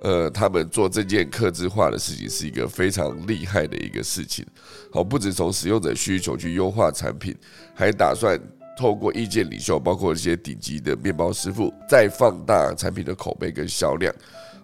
[0.00, 4.46] 呃，他们做这件客制化的事情是一个非常厉害的一个事情。
[4.90, 7.36] 好，不止从使用者需求去优化产品，
[7.74, 8.40] 还打算
[8.78, 14.10] 透过意见领袖，包括一些顶级的面包师傅，再放大产品的口碑跟销量。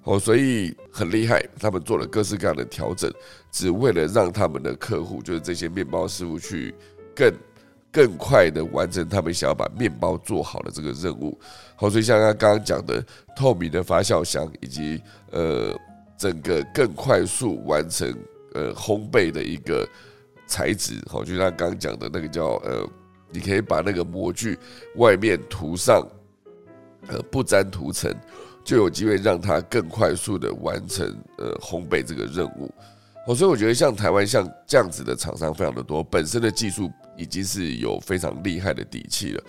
[0.04, 3.12] 哦，所以很厉害，他们做了各式各样的调整，
[3.52, 6.74] 只为了让他们的客户，就是这些面包师傅去。
[7.12, 7.30] 更
[7.92, 11.38] 更快的完成他们想要把面包做好的这个任务，
[11.74, 15.76] 好，所以像他刚刚讲的透明的发酵箱，以及呃
[16.16, 18.14] 整个更快速完成
[18.54, 19.88] 呃烘焙的一个
[20.46, 22.88] 材质，好，就像刚刚讲的那个叫呃，
[23.30, 24.58] 你可以把那个模具
[24.96, 26.06] 外面涂上
[27.08, 28.14] 呃不粘涂层，
[28.62, 31.06] 就有机会让它更快速的完成
[31.38, 32.72] 呃烘焙这个任务。
[33.30, 39.42] 哦，所以我觉得像台湾像这样子的厂商非常的多，本身的技术已经是有非常厉害的底气了。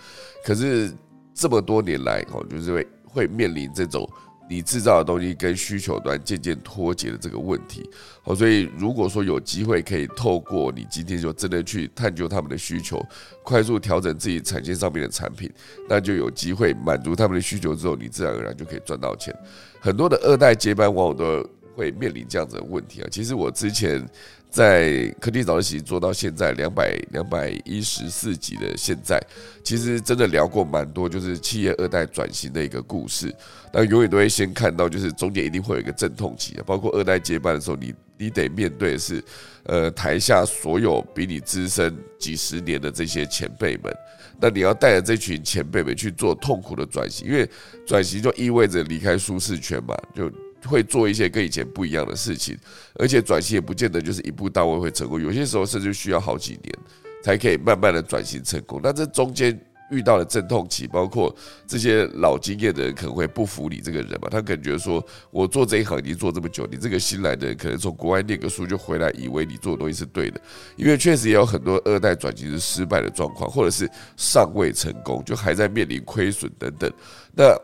[0.44, 0.94] 可是
[1.34, 4.08] 这么多年来，哦，就是会会面临这种
[4.48, 7.82] 你制造的东西跟需求端渐渐脱节的这个问题。
[8.22, 13.04] 哦，所以如果说有机会可以透过你今天就真的去探究他们的需求，
[13.42, 15.50] 快速调整自己产线上面的产品，
[15.88, 19.36] 那就有机会满足他们的需求之后，你自然而然就可以赚到钱。
[19.80, 21.44] 很多的二代接班往往都。
[21.74, 23.08] 会面临这样子的问题啊！
[23.10, 24.06] 其实我之前
[24.50, 29.18] 在科技早起做到现在两百两百一十四集的现在，
[29.64, 33.34] 其实真的聊过蛮多，就是企业二代转型的一个故事。
[33.72, 39.24] 那永远都会先看到，就是中间一定会有一个阵痛期啊，包括二代接班的时候，你你得面对的是，
[39.62, 43.90] 呃，台下所有比你资深几十年的这些前辈们，
[44.38, 47.48] 那你要带着这群前辈们去做痛苦的转型，因为
[47.86, 50.30] 转型就意味着离开舒适圈嘛，就。
[50.64, 52.56] 会做一些跟以前不一样的事情，
[52.94, 56.74] 而且转型也不见得就是一步到位会成功，有些时候甚至需要好几年
[57.22, 58.80] 才可以慢慢的转型成功。
[58.82, 59.58] 那这中间
[59.90, 61.34] 遇到的阵痛期，包括
[61.66, 70.40] 这些老经验的人可能会不服你这个人嘛，他感觉得说我做这一行已经做这么久，你这个新来的人可能从国外念个书就回来，以为你做的东西是对的，
[70.76, 73.86] 因为确实也有很多二代转型是失败的状况，或者是
[74.16, 76.90] 尚未成功，就还在面临亏损等等。
[77.34, 77.54] 那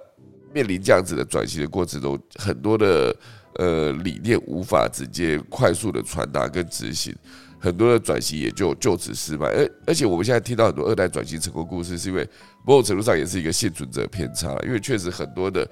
[0.52, 3.14] 面临这样子的转型的过程中，很多的
[3.54, 7.14] 呃理念无法直接快速的传达跟执行，
[7.58, 9.46] 很多的转型也就就此失败。
[9.46, 12.28] 而而且我们现在听到很多二代转型成功故事，是因为
[12.64, 15.68] 某种程度上也是一个幸存者偏差，因为确实很多的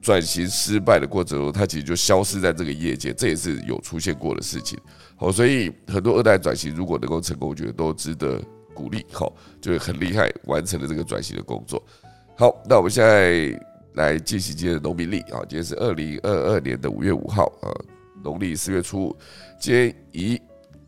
[0.00, 4.78] 转型失败的过程中，它其实就消失在这个业界，这也是有出现过的事情。
[5.16, 8.42] 好，所以很多二代转型如果能够成功，我觉得都值得
[8.74, 9.06] 鼓励。
[9.12, 11.80] 好，就是很厉害，完成了这个转型的工作。
[12.36, 13.56] 好，那我们现在
[13.94, 17.68] 来进行今天的农民历啊，今天是二零二二年的五月五号啊，
[18.22, 19.14] 农历四月初，
[19.60, 20.40] 今天宜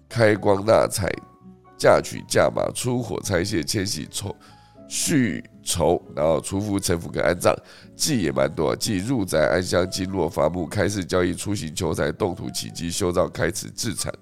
[0.08, 1.10] 开光纳财、
[1.76, 4.34] 嫁娶嫁马、出火拆卸、迁徙筹
[4.88, 7.54] 续筹，然后除福成福跟安葬，
[7.96, 14.12] 忌也蛮多，忌入宅安乡、经络伐木、开市交易、出行求财、动土起基、修造、开始自产。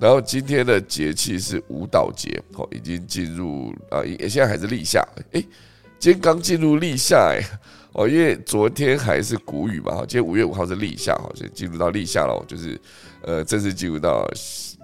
[0.00, 5.46] 然后今天的节气是舞蹈节，哦，已经进入啊，现在还是立夏，诶。
[6.00, 7.40] 今天刚进入立夏哎，
[7.92, 12.80] 哦，因为昨天还是谷雨嘛，哈今天五月五号是立夏，哈，所以进入到立夏了，就是
[13.22, 14.26] 呃正式进入到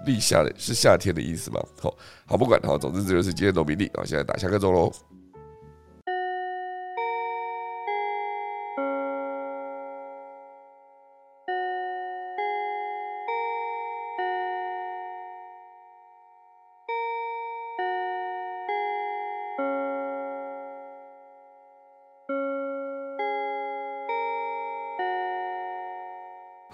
[0.05, 1.59] 立夏的，是夏天的意思嘛？
[1.81, 1.95] 好，
[2.25, 4.91] 好不管好，总之这就是今天农民历啊，现在打下个钟喽。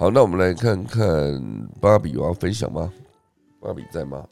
[0.05, 1.01] 好，那我们来看看
[1.81, 2.93] 芭比有要分享吗？
[3.59, 4.23] 芭比在吗？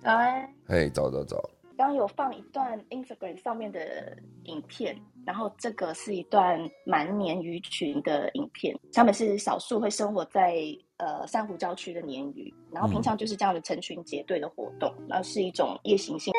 [0.00, 0.48] 早安。
[0.64, 1.36] 嘿，早早早。
[1.76, 4.96] 刚有放一段 Instagram 上面的影片，
[5.26, 6.56] 然后这个是一段
[6.86, 8.78] 蛮鲶鱼群的影片。
[8.92, 10.54] 他们是少数会生活在
[10.98, 16.32] 呃珊瑚礁区的鲶鱼，然后平常就是这样的成群结队的活动，然后是一种夜行性。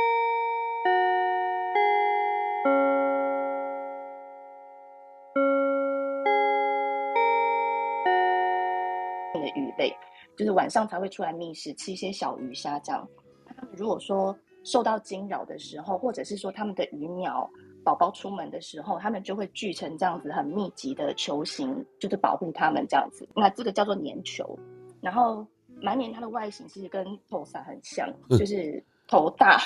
[9.55, 9.93] 鱼类
[10.37, 13.07] 就是晚上才会出来觅食，吃一些小鱼虾这样。
[13.45, 17.49] 他们如果说受到惊扰的时候，或者是说他们的鱼苗
[17.83, 23.27] 宝宝出门的时候，他们就会聚成这样子很密集的球形，就是保护他们这样子。
[23.35, 24.57] 那这个叫做粘球。
[25.01, 25.45] 然后
[25.81, 29.59] 满年它的外形其实跟头萨很像，就是头大，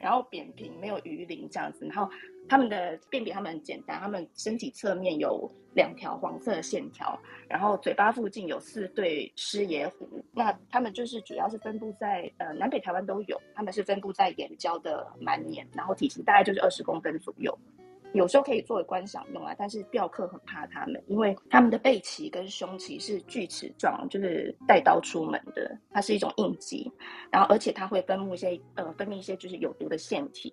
[0.00, 1.84] 然后扁平，没有鱼鳞这样子。
[1.86, 2.10] 然后
[2.50, 5.50] 他们的辨别他们很简单，他们身体侧面有。
[5.72, 17.56] 两条黄色的线条，然后嘴巴附近有四对狮爷胡，那他们就是主要是分布在呃南北台湾都有，他们是分布在眼郊的满年，然后体型大概就是二十公分左右，
[18.14, 26.90] 有时候可以作为观赏用啊，但是钓客很怕它们，因为它们的背鳍跟胸鳍是锯齿状，就是带刀出门的，它是一种应激，
[27.30, 30.52] 然后而且它会分泌一些呃分泌一些就是有毒的腺体。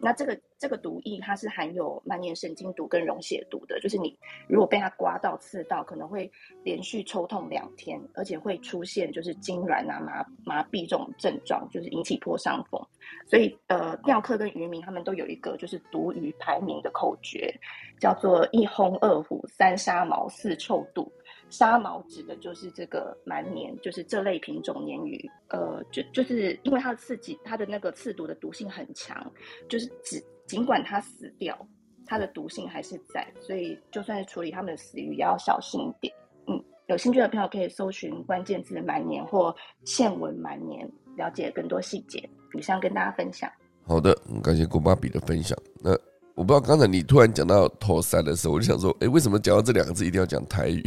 [0.00, 4.16] 那这个这个毒液它是含有蔓延神经毒跟溶血毒的，就是你
[4.48, 6.30] 如果被它刮到刺到，可能会
[6.62, 12.80] 连续抽痛两天，而且会出现就是痉挛啊、麻麻痹这种症状，就是引起破伤风。
[13.26, 17.52] 所以呃，钓客跟渔民他们都有一个就是毒鱼排名的口诀，
[17.98, 21.10] 叫做一轰二虎三杀毛四臭肚。
[21.50, 29.32] 沙毛指的就是这个蛮年，就是这类品种鲶鱼，呃，就就是因为它的刺激，它的那个刺毒的毒性很强，
[29.68, 31.58] 就是只尽管它死掉，
[32.06, 36.14] 它的毒性还是在，所以就算是处理它们的死鱼，也要小心一点。
[36.46, 42.28] 嗯，有兴趣的朋友可以搜寻关键字“蛮年”或“线纹蛮年”，了解更多细节。
[42.54, 43.50] 以上跟大家分享。
[43.86, 45.56] 好的，感谢郭芭比的分享。
[45.82, 45.92] 那
[46.34, 50.82] 我不知道刚才你突然讲到头三的时候，我就想说，哎，为什么讲到这两个字一定要讲台语？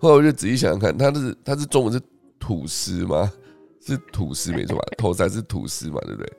[0.00, 2.00] 后来我就仔细想想看，他是他是中文是
[2.38, 3.30] 吐司吗？
[3.84, 4.84] 是吐司没错吧？
[4.96, 6.32] 头三是吐司嘛，对不对？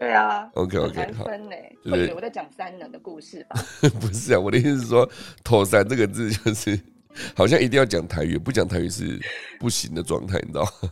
[0.00, 0.48] 对啊。
[0.54, 1.24] OK OK 好。
[1.24, 1.76] 分嘞？
[1.84, 3.60] 对，我在讲三人的故事吧？
[4.00, 5.08] 不是啊，我的意思是说，
[5.44, 6.78] 头三这个字就是
[7.34, 9.18] 好像一定要讲台语，不讲台语是
[9.60, 10.90] 不行的状态，你知道吗？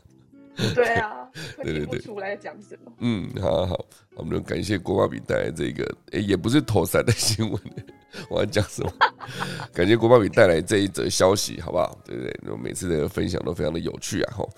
[0.75, 1.26] 对啊。
[1.62, 2.01] 对对对。
[2.01, 2.93] 出来讲什么？
[3.01, 7.61] 嗯，好好好，我们就感谢郭巴比带来这个，诶，也不是头三的新闻。
[8.30, 8.91] 我要讲什么？
[9.74, 11.99] 感谢国宝比带来这一则消息，好不好？
[12.05, 12.41] 对不对？
[12.43, 14.34] 那每次的分享都非常的有趣啊！
[14.34, 14.49] 吼，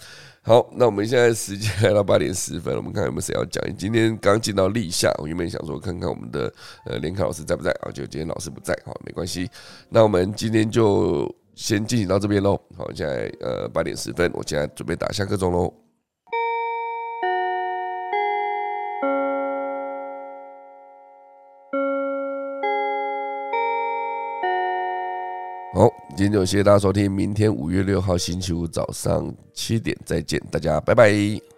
[0.43, 3.61] 好，那我们现在时间来到八点十分，我们看有没有谁要讲。
[3.76, 6.53] 今天刚进到立夏，我原本想说看看我们的
[6.85, 7.91] 呃连凯老师在不在啊？
[7.91, 9.51] 就今天老师不在，好，没关系。
[9.89, 12.61] 那我们今天就先进行到这边喽。
[12.76, 15.74] 好，现在呃八点十分，我现在准备打下课钟喽。
[25.79, 31.41] 好，今天就谢谢大家收听，明天五月六号星期五早上七点再见，大家拜拜。